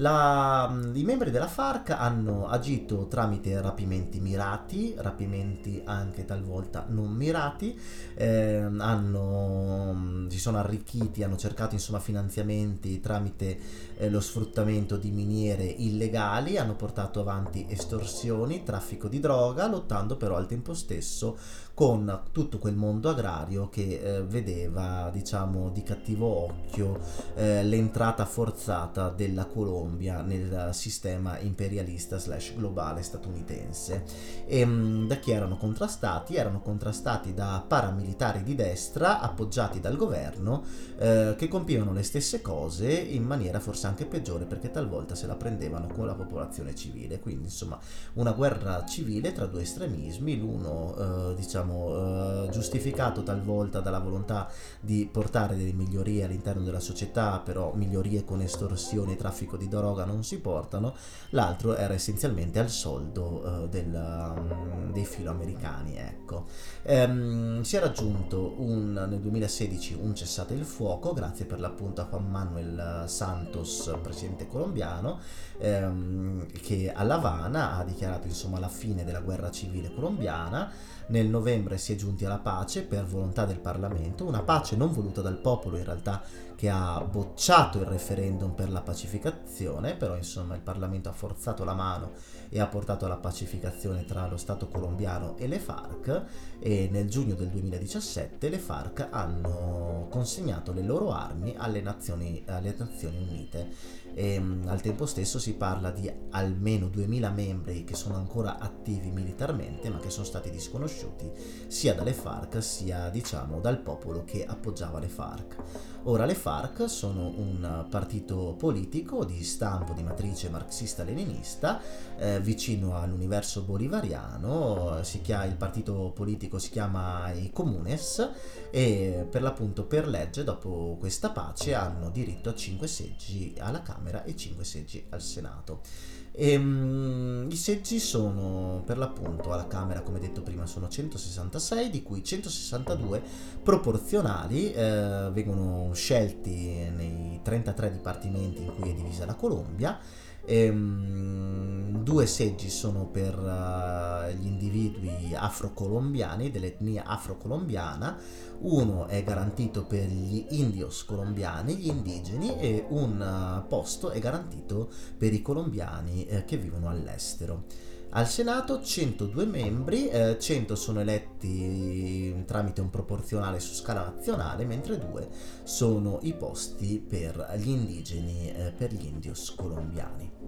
[0.00, 7.78] La, I membri della FARC hanno agito tramite rapimenti mirati, rapimenti anche talvolta non mirati,
[8.14, 13.58] eh, hanno, si sono arricchiti, hanno cercato insomma finanziamenti tramite
[13.98, 20.36] eh, lo sfruttamento di miniere illegali, hanno portato avanti estorsioni, traffico di droga, lottando però
[20.36, 21.36] al tempo stesso
[21.80, 26.98] con tutto quel mondo agrario che eh, vedeva, diciamo, di cattivo occhio
[27.36, 34.04] eh, l'entrata forzata della Colombia nel sistema imperialista slash globale statunitense.
[34.44, 36.36] E mh, mm, da chi erano contrastati?
[36.36, 40.62] Erano contrastati da paramilitari di destra appoggiati dal governo
[40.98, 45.34] eh, che compivano le stesse cose in maniera forse anche peggiore perché talvolta se la
[45.34, 47.20] prendevano con la popolazione civile.
[47.20, 47.78] Quindi insomma
[48.14, 54.48] una guerra civile tra due estremismi, l'uno eh, diciamo diciamo, eh, giustificato talvolta dalla volontà
[54.80, 60.04] di portare delle migliorie all'interno della società, però migliorie con estorsione e traffico di droga
[60.04, 60.94] non si portano,
[61.30, 65.96] l'altro era essenzialmente al soldo eh, del, um, dei filoamericani.
[65.96, 66.46] Ecco.
[66.82, 72.08] Ehm, si è raggiunto un, nel 2016 un cessate il fuoco, grazie per l'appunto a
[72.10, 75.20] Juan Manuel Santos, presidente colombiano,
[75.58, 80.70] ehm, che a La Habana ha dichiarato insomma la fine della guerra civile colombiana
[81.10, 85.20] nel novembre si è giunti alla pace per volontà del Parlamento, una pace non voluta
[85.20, 86.22] dal popolo in realtà
[86.60, 91.72] che ha bocciato il referendum per la pacificazione, però insomma il Parlamento ha forzato la
[91.72, 92.12] mano
[92.50, 96.24] e ha portato alla pacificazione tra lo Stato colombiano e le FARC
[96.58, 102.74] e nel giugno del 2017 le FARC hanno consegnato le loro armi alle Nazioni, alle
[102.76, 103.70] Nazioni Unite
[104.14, 109.10] e ehm, al tempo stesso si parla di almeno 2000 membri che sono ancora attivi
[109.10, 111.30] militarmente ma che sono stati disconosciuti
[111.66, 115.56] sia dalle FARC sia diciamo dal popolo che appoggiava le FARC.
[116.04, 121.78] Ora le FARC sono un partito politico di stampo di matrice marxista-leninista
[122.16, 128.30] eh, vicino all'universo bolivariano, chiama, il partito politico si chiama i Comunes
[128.70, 134.24] e per l'appunto per legge dopo questa pace hanno diritto a 5 seggi alla Camera
[134.24, 135.82] e 5 seggi al Senato.
[136.32, 142.02] E, um, I seggi sono per l'appunto alla Camera, come detto prima, sono 166, di
[142.02, 143.22] cui 162
[143.62, 149.98] proporzionali, eh, vengono scelti nei 33 dipartimenti in cui è divisa la Colombia.
[150.44, 151.69] E, um,
[152.10, 158.18] due seggi sono per uh, gli individui afrocolombiani dell'etnia afrocolombiana
[158.62, 164.90] uno è garantito per gli indios colombiani, gli indigeni, e un eh, posto è garantito
[165.16, 167.64] per i colombiani eh, che vivono all'estero.
[168.10, 174.98] Al Senato 102 membri, eh, 100 sono eletti tramite un proporzionale su scala nazionale, mentre
[174.98, 175.28] due
[175.62, 180.39] sono i posti per gli indigeni, eh, per gli indios colombiani.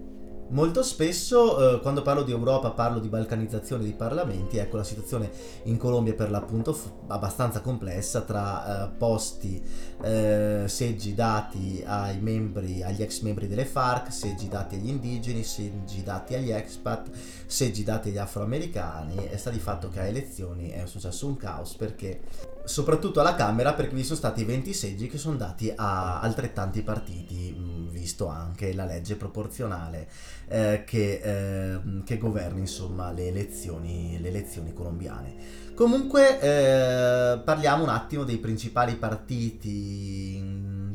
[0.53, 5.31] Molto spesso eh, quando parlo di Europa parlo di balcanizzazione dei parlamenti, ecco la situazione
[5.63, 9.59] in Colombia per l'appunto f- abbastanza complessa tra eh, posti,
[10.03, 16.03] eh, seggi dati ai membri, agli ex membri delle FARC, seggi dati agli indigeni, seggi
[16.03, 17.09] dati agli expat,
[17.47, 19.27] seggi dati agli afroamericani.
[19.31, 22.21] E sta di fatto che a elezioni è successo un caos perché
[22.65, 27.55] soprattutto alla Camera perché vi sono stati 20 seggi che sono dati a altrettanti partiti,
[27.89, 30.07] visto anche la legge proporzionale
[30.47, 35.62] eh, che, eh, che, governa insomma, le, elezioni, le elezioni colombiane.
[35.83, 40.41] Comunque eh, parliamo un attimo dei principali partiti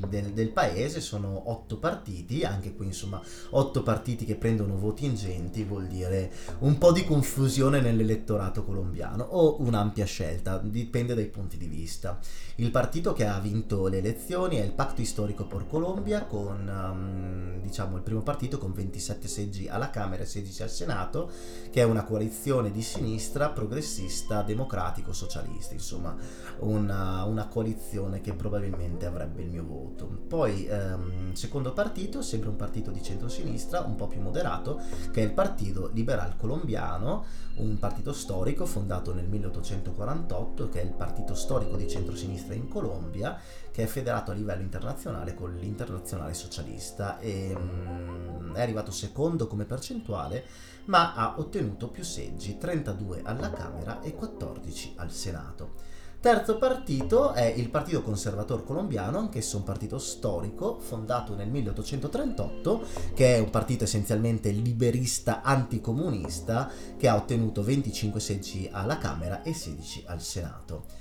[0.09, 3.21] del, del, paese, sono otto partiti, anche qui insomma
[3.51, 9.61] otto partiti che prendono voti ingenti vuol dire un po' di confusione nell'elettorato colombiano o
[9.61, 12.19] un'ampia scelta, dipende dai punti di vista.
[12.61, 17.61] Il partito che ha vinto le elezioni è il Pacto Storico por Colombia con um,
[17.61, 21.31] diciamo il primo partito con 27 seggi alla Camera e 16 al Senato,
[21.71, 26.17] che è una coalizione di sinistra progressista democratico socialista, insomma
[26.59, 30.07] una, una coalizione che probabilmente avrebbe il mio voto.
[30.27, 34.81] Poi, ehm, secondo partito, sempre un partito di centrosinistra, un po' più moderato,
[35.13, 37.25] che è il Partito Liberal Colombiano,
[37.59, 43.39] un partito storico fondato nel 1848, che è il partito storico di centrosinistra in Colombia,
[43.71, 49.65] che è federato a livello internazionale con l'Internazionale Socialista e mm, è arrivato secondo come
[49.65, 50.45] percentuale,
[50.87, 55.88] ma ha ottenuto più seggi, 32 alla Camera e 14 al Senato.
[56.21, 63.37] Terzo partito è il Partito Conservatore Colombiano, anch'esso un partito storico, fondato nel 1838, che
[63.37, 70.05] è un partito essenzialmente liberista anticomunista, che ha ottenuto 25 seggi alla Camera e 16
[70.09, 70.98] al Senato.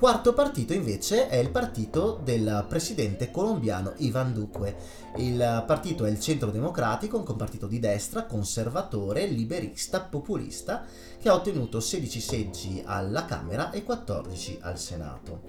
[0.00, 4.74] Quarto partito invece è il partito del presidente colombiano Ivan Duque.
[5.16, 10.86] Il partito è il centro democratico, un partito di destra, conservatore, liberista, populista,
[11.20, 15.42] che ha ottenuto 16 seggi alla Camera e 14 al Senato.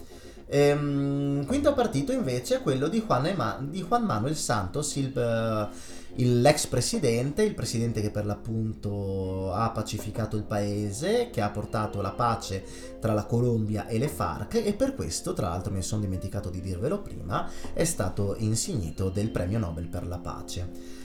[0.47, 5.73] Ehm, quinto partito invece è quello di Juan, Ema- di Juan Manuel Santos, il, uh,
[6.17, 12.11] l'ex presidente, il presidente che per l'appunto ha pacificato il paese, che ha portato la
[12.11, 12.63] pace
[12.99, 16.61] tra la Colombia e le FARC e per questo, tra l'altro mi sono dimenticato di
[16.61, 20.99] dirvelo prima, è stato insignito del premio Nobel per la pace.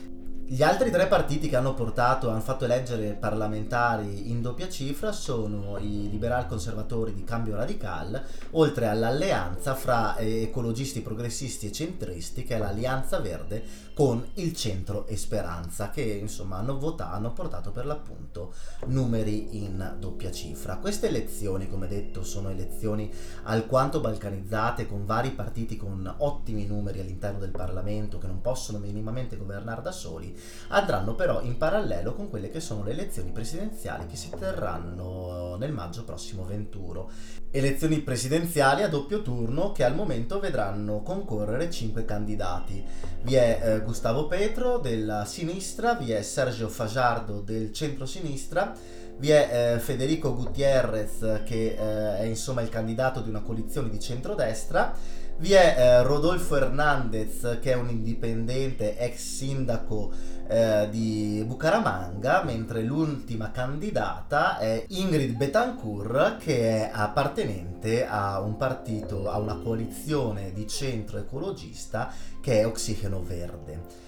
[0.49, 5.77] Gli altri tre partiti che hanno portato, hanno fatto eleggere parlamentari in doppia cifra sono
[5.79, 8.23] i liberal conservatori di Cambio Radical,
[8.53, 13.65] oltre all'alleanza fra eh, ecologisti progressisti e centristi, che è l'Alleanza Verde,
[13.97, 18.53] con il centro e Speranza, che insomma hanno votato, hanno portato per l'appunto
[18.89, 20.77] numeri in doppia cifra.
[20.77, 23.11] Queste elezioni, come detto, sono elezioni
[23.45, 29.39] alquanto balcanizzate, con vari partiti con ottimi numeri all'interno del Parlamento, che non possono minimamente
[29.39, 30.37] governare da soli
[30.69, 35.73] andranno però in parallelo con quelle che sono le elezioni presidenziali che si terranno nel
[35.73, 37.09] maggio prossimo 21.
[37.51, 42.85] Elezioni presidenziali a doppio turno che al momento vedranno concorrere 5 candidati.
[43.23, 48.75] Vi è eh, Gustavo Petro della sinistra, vi è Sergio Fajardo del centro-sinistra,
[49.19, 54.01] vi è eh, Federico Gutierrez che eh, è insomma il candidato di una coalizione di
[54.01, 54.95] centrodestra
[55.39, 60.11] vi è eh, Rodolfo Hernandez che è un indipendente ex sindaco
[60.49, 69.29] eh, di Bucaramanga, mentre l'ultima candidata è Ingrid Betancourt che è appartenente a un partito,
[69.29, 74.06] a una coalizione di centro ecologista che è Ossigeno Verde.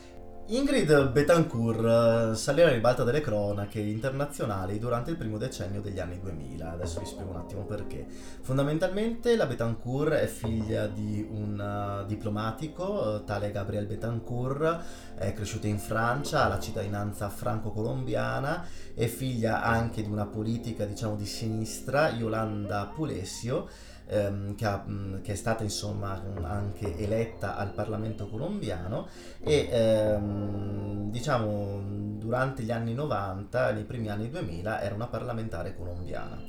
[0.51, 6.19] Ingrid Betancourt eh, salì alla ribalta delle cronache internazionali durante il primo decennio degli anni
[6.19, 6.73] 2000.
[6.73, 8.07] Adesso vi spiego un attimo perché.
[8.41, 14.85] Fondamentalmente la Betancourt è figlia di un uh, diplomatico, uh, tale Gabriel Betancourt,
[15.17, 18.65] è cresciuta in Francia, ha la cittadinanza franco-colombiana,
[18.95, 23.69] è figlia anche di una politica, diciamo, di sinistra, Yolanda Pulesio,
[24.09, 24.85] ehm, che, ha,
[25.23, 29.09] che, è stata insomma anche eletta al Parlamento colombiano
[29.41, 36.43] e ehm, diciamo durante gli anni 90, nei primi anni 2000 era una parlamentare colombiana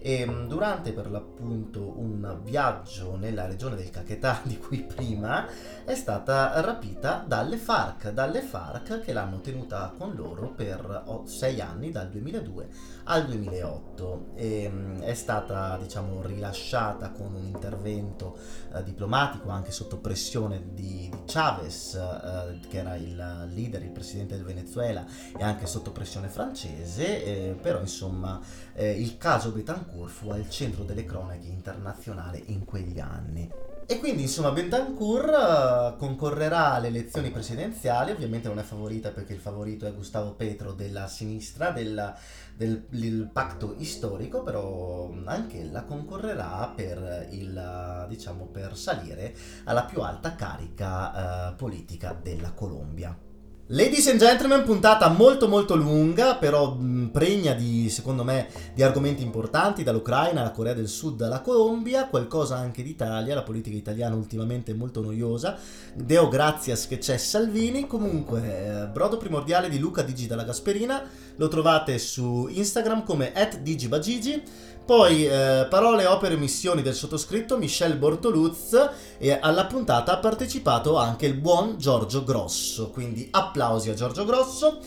[0.00, 5.46] e mm, durante per l'appunto un viaggio nella regione del Caquetá di cui prima
[5.84, 11.90] è stata rapita dalle FARC, dalle FARC che l'hanno tenuta con loro per sei anni,
[11.90, 12.68] dal 2002
[13.04, 18.36] al 2008 e mm, è stata diciamo rilasciata con un intervento
[18.74, 24.36] eh, diplomatico anche sotto pressione di, di Chavez eh, che era il leader, il presidente
[24.36, 25.04] del Venezuela
[25.36, 28.40] e anche sotto pressione francese eh, però insomma
[28.72, 33.50] eh, il caso Betancourt Betancourt fu al centro delle cronache internazionali in quegli anni.
[33.88, 39.38] E quindi insomma Betancourt uh, concorrerà alle elezioni presidenziali, ovviamente non è favorita perché il
[39.38, 42.14] favorito è Gustavo Petro della sinistra, del,
[42.56, 49.34] del, del patto storico, però anche ella concorrerà per, il, diciamo, per salire
[49.64, 53.25] alla più alta carica uh, politica della Colombia.
[53.70, 59.24] Ladies and gentlemen, puntata molto molto lunga, però mh, pregna di, secondo me, di argomenti
[59.24, 64.70] importanti, dall'Ucraina alla Corea del Sud alla Colombia, qualcosa anche d'Italia, la politica italiana ultimamente
[64.70, 65.58] è molto noiosa,
[65.92, 71.02] deo grazias che c'è Salvini, comunque eh, brodo primordiale di Luca Digi dalla Gasperina,
[71.34, 73.32] lo trovate su Instagram come
[73.62, 74.44] digibagigi,
[74.86, 81.26] poi eh, parole, opere, missioni del sottoscritto Michel Bortoluz e alla puntata ha partecipato anche
[81.26, 84.78] il buon Giorgio Grosso, quindi applausi a Giorgio Grosso.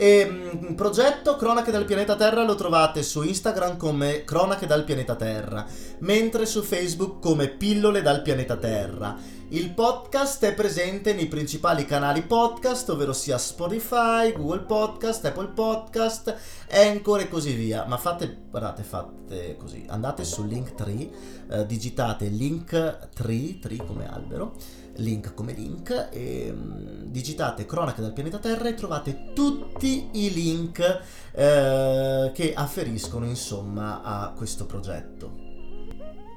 [0.00, 5.16] E mh, progetto Cronache dal pianeta Terra lo trovate su Instagram come Cronache dal pianeta
[5.16, 5.66] Terra,
[5.98, 9.16] mentre su Facebook come Pillole dal pianeta Terra.
[9.48, 16.36] Il podcast è presente nei principali canali podcast, ovvero sia Spotify, Google Podcast, Apple Podcast,
[16.70, 17.84] Anchor e così via.
[17.84, 21.10] Ma fate, guardate, fate così, andate su Linktree,
[21.50, 24.54] eh, digitate Linktree, tree come albero,
[24.98, 31.02] link come link, e um, digitate Cronache dal pianeta Terra e trovate tutti i link
[31.32, 35.47] eh, che afferiscono insomma a questo progetto.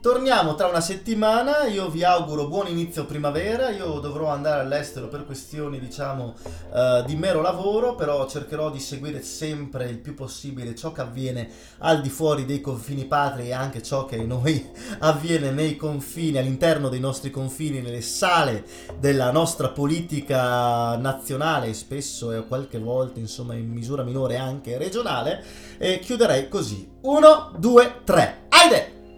[0.02, 5.28] Torniamo tra una settimana, io vi auguro buon inizio primavera, io dovrò andare all'estero per
[5.28, 6.34] questioni diciamo
[6.72, 11.48] uh, di mero lavoro, però cercherò di seguire sempre il più possibile ciò che avviene
[11.78, 14.68] al di fuori dei confini patri e anche ciò che noi
[15.02, 18.66] avviene nei confini, all'interno dei nostri confini, nelle sale
[18.98, 25.44] della nostra politica nazionale, spesso e qualche volta insomma in misura minore anche regionale,
[25.78, 26.90] e chiuderei così.
[27.02, 29.01] 1, 2, 3, Aide!